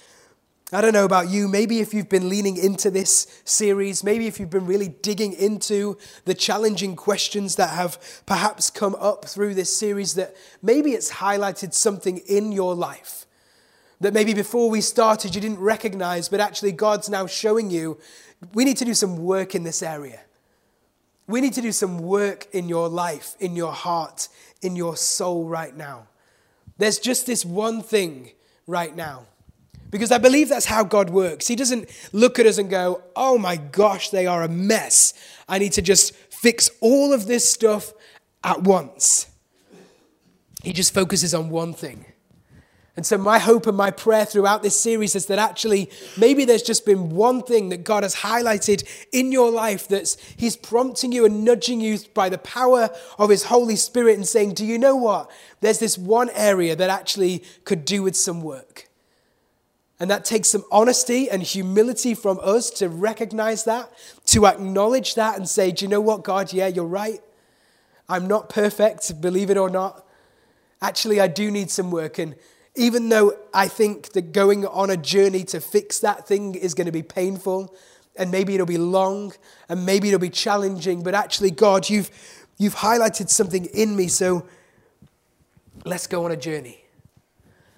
I 0.71 0.81
don't 0.81 0.93
know 0.93 1.05
about 1.05 1.29
you, 1.29 1.47
maybe 1.47 1.79
if 1.79 1.91
you've 1.91 2.07
been 2.07 2.29
leaning 2.29 2.55
into 2.55 2.91
this 2.91 3.41
series, 3.43 4.03
maybe 4.03 4.27
if 4.27 4.39
you've 4.39 4.51
been 4.51 4.67
really 4.67 4.89
digging 4.89 5.33
into 5.33 5.97
the 6.25 6.35
challenging 6.35 6.95
questions 6.95 7.55
that 7.55 7.71
have 7.71 8.21
perhaps 8.27 8.69
come 8.69 8.95
up 8.99 9.25
through 9.25 9.55
this 9.55 9.75
series, 9.75 10.13
that 10.13 10.35
maybe 10.61 10.91
it's 10.91 11.13
highlighted 11.13 11.73
something 11.73 12.19
in 12.27 12.51
your 12.51 12.75
life 12.75 13.25
that 14.01 14.15
maybe 14.15 14.33
before 14.33 14.67
we 14.69 14.81
started 14.81 15.35
you 15.35 15.39
didn't 15.39 15.59
recognize, 15.59 16.27
but 16.27 16.39
actually 16.39 16.71
God's 16.71 17.07
now 17.07 17.27
showing 17.27 17.69
you 17.69 17.99
we 18.53 18.65
need 18.65 18.77
to 18.77 18.85
do 18.85 18.93
some 18.93 19.17
work 19.17 19.55
in 19.55 19.63
this 19.63 19.83
area. 19.83 20.21
We 21.27 21.41
need 21.41 21.53
to 21.53 21.61
do 21.61 21.71
some 21.71 21.99
work 21.99 22.47
in 22.51 22.67
your 22.67 22.89
life, 22.89 23.35
in 23.39 23.55
your 23.55 23.71
heart, 23.71 24.27
in 24.61 24.75
your 24.75 24.97
soul 24.97 25.47
right 25.47 25.75
now. 25.75 26.07
There's 26.77 26.99
just 26.99 27.25
this 27.25 27.45
one 27.45 27.81
thing 27.81 28.31
right 28.67 28.95
now. 28.95 29.27
Because 29.91 30.11
I 30.11 30.17
believe 30.17 30.49
that's 30.49 30.65
how 30.65 30.83
God 30.83 31.09
works. 31.09 31.47
He 31.47 31.55
doesn't 31.55 31.89
look 32.13 32.39
at 32.39 32.45
us 32.45 32.57
and 32.57 32.69
go, 32.69 33.03
oh 33.15 33.37
my 33.37 33.57
gosh, 33.57 34.09
they 34.09 34.25
are 34.25 34.41
a 34.41 34.47
mess. 34.47 35.13
I 35.47 35.59
need 35.59 35.73
to 35.73 35.81
just 35.81 36.15
fix 36.15 36.69
all 36.79 37.13
of 37.13 37.27
this 37.27 37.49
stuff 37.49 37.93
at 38.43 38.63
once. 38.63 39.27
He 40.63 40.73
just 40.73 40.93
focuses 40.93 41.33
on 41.33 41.49
one 41.49 41.73
thing. 41.73 42.05
And 43.01 43.05
so, 43.07 43.17
my 43.17 43.39
hope 43.39 43.65
and 43.65 43.75
my 43.75 43.89
prayer 43.89 44.25
throughout 44.25 44.61
this 44.61 44.79
series 44.79 45.15
is 45.15 45.25
that 45.25 45.39
actually, 45.39 45.89
maybe 46.19 46.45
there's 46.45 46.61
just 46.61 46.85
been 46.85 47.09
one 47.09 47.41
thing 47.41 47.69
that 47.69 47.83
God 47.83 48.03
has 48.03 48.17
highlighted 48.17 48.87
in 49.11 49.31
your 49.31 49.49
life 49.49 49.87
that's 49.87 50.17
He's 50.37 50.55
prompting 50.55 51.11
you 51.11 51.25
and 51.25 51.43
nudging 51.43 51.81
you 51.81 51.97
by 52.13 52.29
the 52.29 52.37
power 52.37 52.91
of 53.17 53.31
His 53.31 53.45
Holy 53.45 53.75
Spirit 53.75 54.17
and 54.17 54.27
saying, 54.27 54.53
Do 54.53 54.63
you 54.63 54.77
know 54.77 54.95
what? 54.95 55.31
There's 55.61 55.79
this 55.79 55.97
one 55.97 56.29
area 56.35 56.75
that 56.75 56.91
actually 56.91 57.43
could 57.65 57.85
do 57.85 58.03
with 58.03 58.15
some 58.15 58.43
work. 58.43 58.87
And 59.99 60.07
that 60.11 60.23
takes 60.23 60.51
some 60.51 60.63
honesty 60.71 61.27
and 61.27 61.41
humility 61.41 62.13
from 62.13 62.39
us 62.43 62.69
to 62.69 62.87
recognize 62.87 63.63
that, 63.63 63.91
to 64.25 64.45
acknowledge 64.45 65.15
that 65.15 65.37
and 65.37 65.49
say, 65.49 65.71
Do 65.71 65.85
you 65.85 65.89
know 65.89 66.01
what, 66.01 66.23
God? 66.23 66.53
Yeah, 66.53 66.67
you're 66.67 66.85
right. 66.85 67.19
I'm 68.07 68.27
not 68.27 68.47
perfect, 68.47 69.19
believe 69.19 69.49
it 69.49 69.57
or 69.57 69.71
not. 69.71 70.07
Actually, 70.83 71.19
I 71.19 71.25
do 71.27 71.49
need 71.49 71.71
some 71.71 71.89
work. 71.89 72.19
And 72.19 72.35
even 72.75 73.09
though 73.09 73.33
I 73.53 73.67
think 73.67 74.13
that 74.13 74.31
going 74.31 74.65
on 74.65 74.89
a 74.89 74.97
journey 74.97 75.43
to 75.45 75.59
fix 75.59 75.99
that 75.99 76.27
thing 76.27 76.55
is 76.55 76.73
going 76.73 76.85
to 76.85 76.91
be 76.91 77.03
painful, 77.03 77.75
and 78.15 78.31
maybe 78.31 78.53
it'll 78.53 78.65
be 78.65 78.77
long, 78.77 79.33
and 79.69 79.85
maybe 79.85 80.07
it'll 80.07 80.19
be 80.19 80.29
challenging, 80.29 81.03
but 81.03 81.13
actually, 81.13 81.51
God, 81.51 81.89
you've, 81.89 82.09
you've 82.57 82.75
highlighted 82.75 83.29
something 83.29 83.65
in 83.65 83.95
me, 83.95 84.07
so 84.07 84.45
let's 85.85 86.07
go 86.07 86.25
on 86.25 86.31
a 86.31 86.37
journey. 86.37 86.81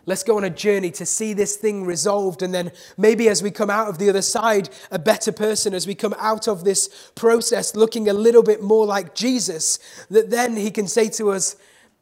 Let's 0.05 0.23
go 0.23 0.35
on 0.35 0.43
a 0.43 0.49
journey 0.49 0.91
to 0.91 1.05
see 1.05 1.33
this 1.33 1.55
thing 1.55 1.85
resolved. 1.85 2.41
And 2.41 2.53
then 2.53 2.73
maybe 2.97 3.29
as 3.29 3.41
we 3.41 3.51
come 3.51 3.69
out 3.69 3.87
of 3.87 3.99
the 3.99 4.09
other 4.09 4.21
side, 4.21 4.69
a 4.91 4.99
better 4.99 5.31
person, 5.31 5.73
as 5.73 5.87
we 5.87 5.95
come 5.95 6.13
out 6.19 6.47
of 6.47 6.65
this 6.65 7.11
process 7.15 7.73
looking 7.73 8.09
a 8.09 8.13
little 8.13 8.43
bit 8.43 8.61
more 8.61 8.85
like 8.85 9.15
Jesus, 9.15 9.79
that 10.09 10.29
then 10.29 10.57
he 10.57 10.71
can 10.71 10.87
say 10.87 11.07
to 11.11 11.31
us, 11.31 11.55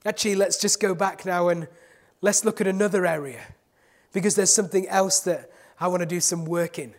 actually, 0.03 0.33
let's 0.33 0.59
just 0.59 0.79
go 0.79 0.95
back 0.95 1.25
now 1.27 1.49
and 1.49 1.67
let's 2.21 2.45
look 2.45 2.61
at 2.61 2.67
another 2.67 3.05
area 3.05 3.41
because 4.13 4.35
there's 4.35 4.53
something 4.53 4.87
else 4.87 5.19
that 5.21 5.51
I 5.79 5.87
want 5.87 6.01
to 6.01 6.05
do 6.05 6.19
some 6.19 6.45
work 6.45 6.79
in. 6.79 6.93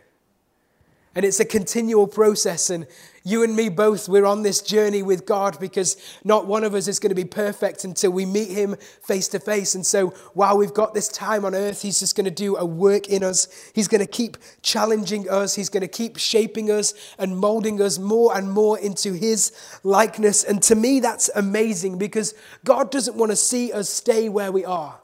And 1.15 1.27
it's 1.27 1.41
a 1.41 1.45
continual 1.45 2.07
process. 2.07 2.71
And 2.71 2.87
you 3.23 3.43
and 3.43 3.55
me 3.55 3.69
both, 3.69 4.09
we're 4.09 4.25
on 4.25 4.43
this 4.43 4.63
journey 4.63 5.03
with 5.03 5.27
God 5.27 5.61
because 5.61 5.99
not 6.25 6.47
one 6.47 6.65
of 6.65 6.75
us 6.75 6.89
is 6.89 6.99
going 6.99 7.11
to 7.11 7.15
be 7.15 7.27
perfect 7.27 7.85
until 7.85 8.13
we 8.13 8.25
meet 8.25 8.49
Him 8.49 8.77
face 9.03 9.29
to 9.29 9.39
face. 9.39 9.75
And 9.75 9.85
so 9.85 10.09
while 10.33 10.57
we've 10.57 10.73
got 10.73 10.95
this 10.95 11.09
time 11.09 11.45
on 11.45 11.55
earth, 11.55 11.83
He's 11.83 12.01
just 12.01 12.17
going 12.17 12.25
to 12.25 12.31
do 12.31 12.57
a 12.57 12.65
work 12.65 13.09
in 13.09 13.23
us. 13.23 13.71
He's 13.75 13.89
going 13.89 14.01
to 14.01 14.11
keep 14.11 14.39
challenging 14.63 15.29
us. 15.29 15.55
He's 15.55 15.69
going 15.69 15.83
to 15.83 15.89
keep 15.89 16.17
shaping 16.17 16.71
us 16.71 16.95
and 17.19 17.37
molding 17.37 17.83
us 17.83 17.99
more 17.99 18.35
and 18.35 18.51
more 18.51 18.79
into 18.79 19.13
His 19.13 19.53
likeness. 19.85 20.45
And 20.45 20.63
to 20.63 20.75
me, 20.75 21.01
that's 21.01 21.29
amazing 21.35 21.99
because 21.99 22.35
God 22.65 22.91
doesn't 22.91 23.19
want 23.19 23.33
to 23.33 23.37
see 23.37 23.71
us 23.71 23.91
stay 23.91 24.31
where 24.31 24.51
we 24.51 24.65
are. 24.65 25.02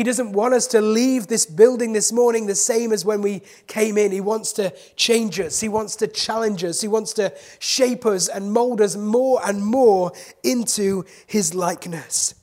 He 0.00 0.04
doesn't 0.04 0.32
want 0.32 0.54
us 0.54 0.66
to 0.68 0.80
leave 0.80 1.26
this 1.26 1.44
building 1.44 1.92
this 1.92 2.10
morning 2.10 2.46
the 2.46 2.54
same 2.54 2.90
as 2.90 3.04
when 3.04 3.20
we 3.20 3.42
came 3.66 3.98
in. 3.98 4.12
He 4.12 4.22
wants 4.22 4.50
to 4.54 4.72
change 4.96 5.38
us. 5.38 5.60
He 5.60 5.68
wants 5.68 5.94
to 5.96 6.06
challenge 6.06 6.64
us. 6.64 6.80
He 6.80 6.88
wants 6.88 7.12
to 7.12 7.34
shape 7.58 8.06
us 8.06 8.26
and 8.26 8.50
mold 8.50 8.80
us 8.80 8.96
more 8.96 9.46
and 9.46 9.62
more 9.62 10.12
into 10.42 11.04
his 11.26 11.54
likeness. 11.54 12.34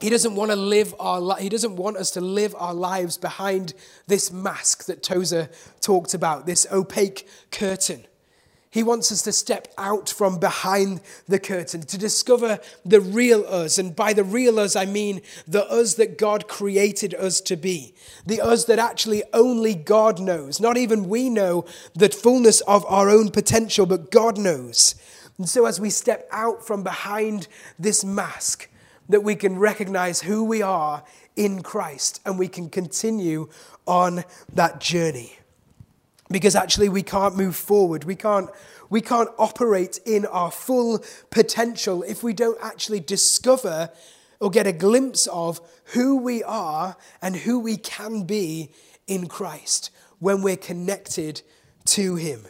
He 0.00 0.08
doesn't 0.08 0.36
want 0.36 0.52
to 0.52 0.56
live 0.56 0.94
our 1.00 1.20
li- 1.20 1.42
he 1.42 1.48
doesn't 1.48 1.74
want 1.74 1.96
us 1.96 2.12
to 2.12 2.20
live 2.20 2.54
our 2.56 2.72
lives 2.72 3.18
behind 3.18 3.74
this 4.06 4.30
mask 4.30 4.84
that 4.84 5.02
Tozer 5.02 5.50
talked 5.80 6.14
about, 6.14 6.46
this 6.46 6.68
opaque 6.70 7.26
curtain. 7.50 8.06
He 8.74 8.82
wants 8.82 9.12
us 9.12 9.22
to 9.22 9.30
step 9.30 9.68
out 9.78 10.08
from 10.08 10.40
behind 10.40 11.00
the 11.28 11.38
curtain 11.38 11.82
to 11.82 11.96
discover 11.96 12.58
the 12.84 13.00
real 13.00 13.44
us. 13.46 13.78
And 13.78 13.94
by 13.94 14.12
the 14.12 14.24
real 14.24 14.58
us, 14.58 14.74
I 14.74 14.84
mean 14.84 15.20
the 15.46 15.64
us 15.70 15.94
that 15.94 16.18
God 16.18 16.48
created 16.48 17.14
us 17.14 17.40
to 17.42 17.56
be. 17.56 17.94
The 18.26 18.40
us 18.40 18.64
that 18.64 18.80
actually 18.80 19.22
only 19.32 19.76
God 19.76 20.18
knows. 20.18 20.58
Not 20.58 20.76
even 20.76 21.08
we 21.08 21.30
know 21.30 21.66
the 21.94 22.08
fullness 22.08 22.62
of 22.62 22.84
our 22.86 23.08
own 23.08 23.30
potential, 23.30 23.86
but 23.86 24.10
God 24.10 24.38
knows. 24.38 24.96
And 25.38 25.48
so 25.48 25.66
as 25.66 25.80
we 25.80 25.88
step 25.88 26.26
out 26.32 26.66
from 26.66 26.82
behind 26.82 27.46
this 27.78 28.04
mask, 28.04 28.68
that 29.08 29.22
we 29.22 29.36
can 29.36 29.56
recognize 29.56 30.22
who 30.22 30.42
we 30.42 30.62
are 30.62 31.04
in 31.36 31.62
Christ 31.62 32.20
and 32.26 32.40
we 32.40 32.48
can 32.48 32.68
continue 32.68 33.50
on 33.86 34.24
that 34.52 34.80
journey 34.80 35.38
because 36.30 36.56
actually 36.56 36.88
we 36.88 37.02
can't 37.02 37.36
move 37.36 37.56
forward. 37.56 38.04
We 38.04 38.16
can't, 38.16 38.48
we 38.90 39.00
can't 39.00 39.28
operate 39.38 40.00
in 40.04 40.26
our 40.26 40.50
full 40.50 41.04
potential 41.30 42.02
if 42.02 42.22
we 42.22 42.32
don't 42.32 42.58
actually 42.62 43.00
discover 43.00 43.90
or 44.40 44.50
get 44.50 44.66
a 44.66 44.72
glimpse 44.72 45.26
of 45.28 45.60
who 45.92 46.16
we 46.16 46.42
are 46.42 46.96
and 47.22 47.36
who 47.36 47.58
we 47.58 47.76
can 47.76 48.24
be 48.24 48.70
in 49.06 49.26
Christ 49.26 49.90
when 50.18 50.42
we're 50.42 50.56
connected 50.56 51.42
to 51.86 52.16
Him. 52.16 52.44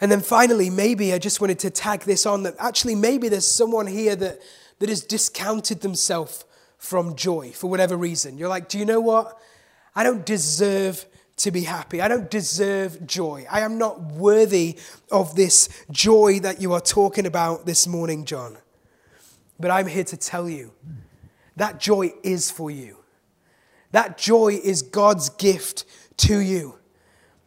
And 0.00 0.10
then 0.10 0.20
finally, 0.20 0.70
maybe 0.70 1.12
I 1.12 1.18
just 1.18 1.40
wanted 1.40 1.58
to 1.60 1.70
tag 1.70 2.00
this 2.00 2.24
on 2.24 2.42
that 2.44 2.54
actually, 2.58 2.94
maybe 2.94 3.28
there's 3.28 3.46
someone 3.46 3.86
here 3.86 4.16
that, 4.16 4.40
that 4.78 4.88
has 4.88 5.02
discounted 5.02 5.82
themselves 5.82 6.44
from 6.78 7.14
joy 7.16 7.50
for 7.50 7.68
whatever 7.68 7.96
reason. 7.96 8.38
You're 8.38 8.48
like, 8.48 8.68
do 8.68 8.78
you 8.78 8.86
know 8.86 9.00
what? 9.00 9.38
I 10.00 10.02
don't 10.02 10.24
deserve 10.24 11.04
to 11.36 11.50
be 11.50 11.64
happy. 11.64 12.00
I 12.00 12.08
don't 12.08 12.30
deserve 12.30 13.06
joy. 13.06 13.46
I 13.50 13.60
am 13.60 13.76
not 13.76 14.00
worthy 14.00 14.78
of 15.12 15.36
this 15.36 15.68
joy 15.90 16.40
that 16.40 16.58
you 16.58 16.72
are 16.72 16.80
talking 16.80 17.26
about 17.26 17.66
this 17.66 17.86
morning, 17.86 18.24
John. 18.24 18.56
But 19.58 19.70
I'm 19.70 19.86
here 19.86 20.04
to 20.04 20.16
tell 20.16 20.48
you 20.48 20.72
that 21.56 21.80
joy 21.80 22.14
is 22.22 22.50
for 22.50 22.70
you. 22.70 22.96
That 23.92 24.16
joy 24.16 24.58
is 24.64 24.80
God's 24.80 25.28
gift 25.28 25.84
to 26.16 26.38
you. 26.38 26.78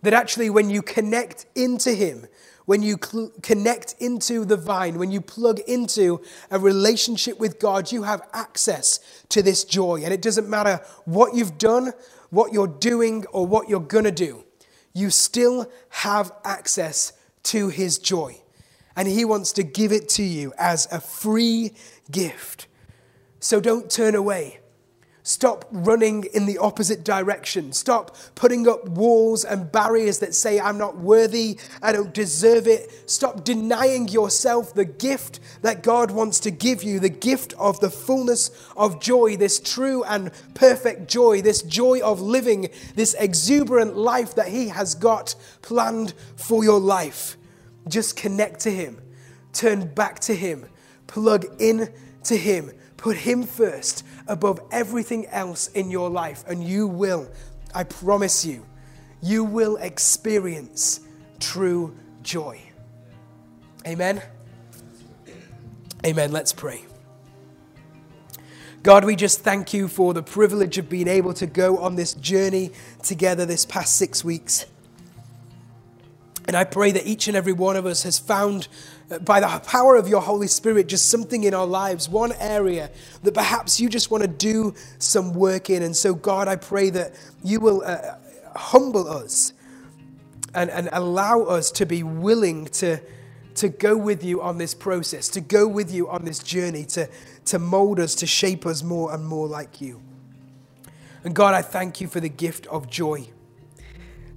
That 0.04 0.14
actually, 0.14 0.52
when 0.52 0.70
you 0.70 0.84
connect 0.84 1.48
into 1.56 1.96
Him, 1.96 2.28
when 2.66 2.82
you 2.82 2.98
cl- 3.04 3.32
connect 3.42 3.96
into 4.00 4.46
the 4.46 4.58
vine, 4.58 4.98
when 4.98 5.12
you 5.12 5.22
plug 5.22 5.60
into 5.62 6.22
a 6.52 6.60
relationship 6.60 7.40
with 7.40 7.60
God, 7.60 7.92
you 7.92 8.04
have 8.04 8.22
access 8.32 9.00
to 9.30 9.42
this 9.42 9.64
joy. 9.64 10.02
And 10.04 10.14
it 10.14 10.22
doesn't 10.22 10.48
matter 10.48 10.82
what 11.06 11.36
you've 11.36 11.58
done, 11.58 11.94
what 12.34 12.52
you're 12.52 12.68
doing 12.68 13.26
or 13.32 13.46
what 13.46 13.70
you're 13.70 13.80
going 13.80 14.06
to 14.06 14.12
do, 14.12 14.44
you 14.92 15.12
still 15.12 15.70
have 15.90 16.32
access 16.44 17.14
to 17.44 17.70
His 17.70 18.00
joy. 18.00 18.42
And 18.96 19.08
He 19.08 19.24
wants 19.24 19.52
to 19.54 19.64
give 19.64 19.92
it 19.92 20.10
to 20.10 20.24
you 20.24 20.52
as 20.58 20.88
a 20.92 21.00
free 21.00 21.74
gift. 22.10 22.66
So 23.40 23.60
don't 23.60 23.90
turn 23.90 24.16
away. 24.16 24.60
Stop 25.26 25.64
running 25.72 26.26
in 26.34 26.46
the 26.46 26.58
opposite 26.58 27.06
direction. 27.06 27.72
Stop 27.72 28.18
putting 28.36 28.68
up 28.68 28.90
walls 28.90 29.46
and 29.46 29.72
barriers 29.72 30.20
that 30.20 30.36
say, 30.36 30.60
I'm 30.60 30.78
not 30.78 30.98
worthy, 30.98 31.58
I 31.82 31.94
don't 31.94 32.14
deserve 32.14 32.68
it. 32.68 33.10
Stop 33.10 33.46
denying 33.46 34.10
yourself 34.10 34.74
the 34.74 34.84
gift 34.84 35.40
that 35.62 35.82
God 35.82 36.12
wants 36.12 36.42
to 36.42 36.52
give 36.52 36.84
you 36.84 37.00
the 37.00 37.08
gift 37.08 37.54
of 37.58 37.80
the 37.80 37.90
fullness 37.90 38.52
of 38.76 39.02
joy, 39.02 39.38
this 39.38 39.62
true 39.62 40.04
and 40.04 40.30
perfect 40.56 41.08
joy, 41.10 41.42
this 41.42 41.62
joy 41.62 42.02
of 42.02 42.20
living, 42.20 42.68
this 42.96 43.14
exuberant 43.14 43.96
life 43.96 44.36
that 44.36 44.50
He 44.50 44.68
has 44.68 44.94
got 44.94 45.36
planned 45.62 46.14
for 46.36 46.66
your 46.66 46.82
life. 46.82 47.38
Just 47.88 48.18
connect 48.18 48.60
to 48.62 48.72
Him, 48.72 49.02
turn 49.54 49.88
back 49.88 50.20
to 50.22 50.36
Him, 50.36 50.66
plug 51.08 51.46
in 51.60 51.94
to 52.26 52.36
Him 52.36 52.72
Put 53.04 53.18
Him 53.18 53.44
first 53.44 54.06
above 54.28 54.60
everything 54.72 55.26
else 55.28 55.68
in 55.70 55.92
your 55.92 56.10
life, 56.10 56.44
and 56.48 56.64
you 56.64 56.88
will, 56.88 57.30
I 57.74 57.84
promise 57.84 58.46
you, 58.46 58.66
you 59.22 59.44
will 59.44 59.78
experience 59.78 61.00
true 61.40 61.96
joy. 62.22 62.62
Amen. 63.86 64.22
Amen. 66.06 66.32
Let's 66.32 66.54
pray. 66.54 66.84
God, 68.82 69.06
we 69.06 69.16
just 69.16 69.40
thank 69.40 69.74
you 69.74 69.88
for 69.88 70.14
the 70.14 70.22
privilege 70.22 70.78
of 70.78 70.90
being 70.90 71.08
able 71.08 71.34
to 71.36 71.48
go 71.48 71.78
on 71.78 71.96
this 71.96 72.14
journey 72.14 72.72
together 73.02 73.46
this 73.46 73.66
past 73.66 73.96
six 73.96 74.26
weeks. 74.26 74.66
And 76.46 76.58
I 76.58 76.66
pray 76.66 76.92
that 76.92 77.08
each 77.08 77.30
and 77.30 77.38
every 77.38 77.54
one 77.54 77.78
of 77.78 77.86
us 77.86 78.04
has 78.04 78.20
found 78.20 78.68
by 79.20 79.40
the 79.40 79.48
power 79.66 79.96
of 79.96 80.08
your 80.08 80.22
Holy 80.22 80.48
Spirit, 80.48 80.88
just 80.88 81.10
something 81.10 81.44
in 81.44 81.54
our 81.54 81.66
lives, 81.66 82.10
one 82.10 82.32
area 82.34 82.90
that 83.24 83.34
perhaps 83.34 83.80
you 83.80 83.90
just 83.90 84.12
want 84.12 84.24
to 84.24 84.28
do 84.28 84.74
some 85.00 85.34
work 85.34 85.70
in. 85.70 85.84
And 85.84 85.96
so, 85.96 86.14
God, 86.14 86.48
I 86.48 86.56
pray 86.56 86.90
that 86.92 87.14
you 87.44 87.60
will 87.60 87.84
uh, 87.86 88.16
humble 88.56 89.08
us 89.08 89.54
and, 90.54 90.70
and 90.70 90.90
allow 90.92 91.44
us 91.44 91.72
to 91.72 91.86
be 91.86 92.04
willing 92.04 92.66
to, 92.66 93.00
to 93.56 93.70
go 93.70 93.98
with 93.98 94.24
you 94.24 94.42
on 94.42 94.58
this 94.58 94.74
process, 94.74 95.30
to 95.30 95.42
go 95.42 95.68
with 95.68 95.94
you 95.94 96.10
on 96.10 96.26
this 96.26 96.40
journey, 96.40 96.86
to, 96.86 97.10
to 97.46 97.60
mold 97.60 98.00
us, 98.00 98.16
to 98.16 98.28
shape 98.28 98.66
us 98.66 98.84
more 98.84 99.14
and 99.14 99.26
more 99.26 99.48
like 99.48 99.82
you. 99.82 100.02
And 101.24 101.34
God, 101.34 101.54
I 101.54 101.62
thank 101.62 102.02
you 102.02 102.08
for 102.08 102.20
the 102.20 102.30
gift 102.30 102.68
of 102.68 102.90
joy. 102.90 103.30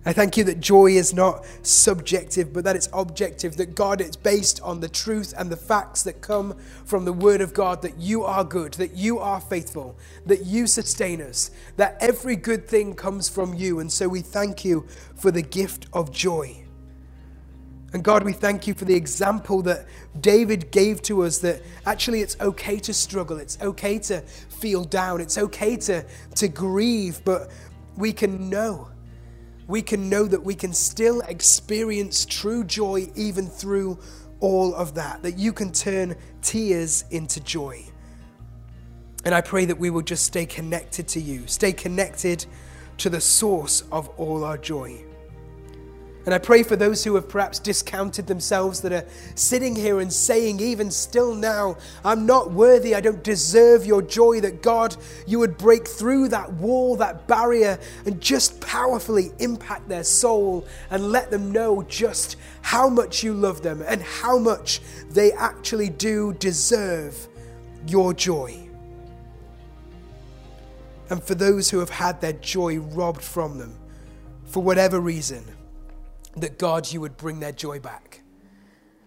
I 0.07 0.13
thank 0.13 0.37
you 0.37 0.45
that 0.45 0.61
joy 0.61 0.93
is 0.93 1.13
not 1.13 1.45
subjective, 1.63 2.53
but 2.53 2.63
that 2.63 2.77
it's 2.77 2.89
objective, 2.93 3.57
that 3.57 3.75
God, 3.75 4.01
it's 4.01 4.15
based 4.15 4.61
on 4.63 4.79
the 4.79 4.89
truth 4.89 5.35
and 5.37 5.51
the 5.51 5.57
facts 5.57 6.05
that 6.05 6.21
come 6.21 6.57
from 6.85 7.05
the 7.05 7.13
Word 7.13 7.41
of 7.41 7.53
God, 7.53 7.83
that 7.83 7.99
you 7.99 8.23
are 8.23 8.45
good, 8.45 8.75
that 8.75 8.95
you 8.95 9.19
are 9.19 9.41
faithful, 9.41 9.99
that 10.25 10.47
you 10.47 10.69
sustain 10.69 11.21
us, 11.21 11.51
that 11.77 11.97
every 11.99 12.37
good 12.37 12.69
thing 12.69 12.95
comes 12.95 13.29
from 13.29 13.53
you. 13.55 13.81
And 13.81 13.91
so 13.91 14.09
we 14.09 14.21
thank 14.21 14.65
you 14.65 14.87
for 15.17 15.33
the 15.33 15.43
gift 15.43 15.87
of 15.93 16.13
joy. 16.13 16.65
And 17.93 18.05
God, 18.05 18.23
we 18.23 18.33
thank 18.33 18.69
you 18.69 18.75
for 18.75 18.85
the 18.85 18.95
example 18.95 19.61
that 19.63 19.87
David 20.21 20.71
gave 20.71 21.03
to 21.03 21.25
us 21.25 21.39
that 21.39 21.63
actually 21.85 22.21
it's 22.21 22.39
okay 22.41 22.79
to 22.79 22.95
struggle, 22.95 23.39
it's 23.39 23.59
okay 23.61 23.99
to 24.01 24.21
feel 24.21 24.85
down, 24.85 25.21
it's 25.21 25.37
okay 25.37 25.77
to, 25.79 26.05
to 26.37 26.47
grieve, 26.47 27.25
but 27.25 27.51
we 27.97 28.13
can 28.13 28.49
know 28.49 28.91
we 29.67 29.83
can 29.83 30.09
know 30.09 30.25
that 30.25 30.43
we 30.43 30.55
can 30.55 30.73
still 30.73 31.21
experience 31.23 32.25
true 32.25 32.65
joy 32.65 33.09
even 33.15 33.49
through 33.49 33.99
all 34.41 34.75
of 34.75 34.95
that, 34.95 35.23
that 35.23 35.39
you 35.39 35.53
can 35.53 35.73
turn 35.73 36.15
tears 36.43 37.05
into 37.11 37.41
joy. 37.41 37.83
And 39.25 39.35
I 39.35 39.41
pray 39.41 39.65
that 39.65 39.79
we 39.79 39.91
will 39.91 40.03
just 40.03 40.25
stay 40.25 40.47
connected 40.47 41.09
to 41.09 41.21
you, 41.21 41.47
stay 41.47 41.73
connected 41.73 42.47
to 42.99 43.11
the 43.11 43.21
source 43.21 43.83
of 43.91 44.09
all 44.11 44.45
our 44.45 44.59
joy. 44.59 45.06
And 46.27 46.35
I 46.35 46.39
pray 46.39 46.65
for 46.65 46.75
those 46.75 47.05
who 47.05 47.15
have 47.15 47.29
perhaps 47.29 47.61
discounted 47.61 48.27
themselves, 48.27 48.81
that 48.81 48.93
are 48.93 49.07
sitting 49.37 49.77
here 49.77 50.01
and 50.01 50.13
saying, 50.13 50.59
even 50.59 50.91
still 50.91 51.33
now, 51.33 51.77
I'm 52.05 52.27
not 52.27 52.51
worthy, 52.51 52.97
I 52.97 53.01
don't 53.01 53.23
deserve 53.23 53.87
your 53.87 54.03
joy, 54.03 54.41
that 54.41 54.61
God, 54.61 54.97
you 55.25 55.39
would 55.39 55.57
break 55.57 55.87
through 55.87 56.31
that 56.31 56.53
wall, 56.55 56.97
that 56.97 57.29
barrier, 57.29 57.79
and 58.07 58.21
just 58.21 58.61
powerfully 58.61 59.31
impact 59.39 59.89
their 59.89 60.03
soul 60.03 60.67
and 60.91 61.13
let 61.13 61.31
them 61.31 61.53
know 61.53 61.85
just 61.85 62.35
how 62.61 62.89
much 62.89 63.23
you 63.23 63.33
love 63.33 63.63
them 63.63 63.81
and 63.87 64.03
how 64.03 64.37
much 64.37 64.81
they 65.09 65.31
actually 65.31 65.91
do 65.91 66.33
deserve 66.41 67.29
your 67.87 68.13
joy. 68.13 68.69
And 71.09 71.23
for 71.23 71.37
those 71.37 71.71
who 71.71 71.79
have 71.79 71.91
had 71.91 72.21
their 72.21 72.33
joy 72.33 72.79
robbed 72.79 73.23
from 73.23 73.59
them, 73.59 73.79
for 74.47 74.61
whatever 74.61 74.99
reason, 74.99 75.45
that 76.37 76.59
God, 76.59 76.93
you 76.93 77.01
would 77.01 77.17
bring 77.17 77.41
their 77.41 77.53
joy 77.53 77.81
back. 77.81 78.23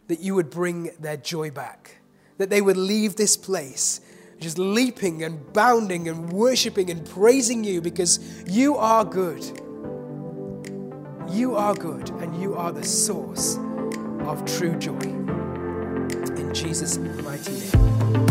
That 0.08 0.20
you 0.20 0.36
would 0.36 0.50
bring 0.50 0.92
their 1.00 1.18
joy 1.18 1.52
back. 1.52 2.02
That 2.38 2.50
they 2.50 2.62
would 2.62 2.78
leave 2.78 3.16
this 3.16 3.38
place 3.38 4.02
just 4.40 4.58
leaping 4.58 5.24
and 5.24 5.52
bounding 5.54 6.08
and 6.08 6.32
worshiping 6.32 6.90
and 6.90 7.06
praising 7.10 7.64
you 7.64 7.82
because 7.82 8.20
you 8.48 8.78
are 8.78 9.04
good. 9.04 9.44
You 11.30 11.56
are 11.56 11.76
good 11.76 12.10
and 12.10 12.42
you 12.42 12.56
are 12.56 12.72
the 12.72 12.84
source 12.84 13.58
of 14.22 14.44
true 14.46 14.76
joy. 14.78 14.98
In 16.38 16.54
Jesus' 16.54 16.98
mighty 16.98 17.52
name. 17.52 18.29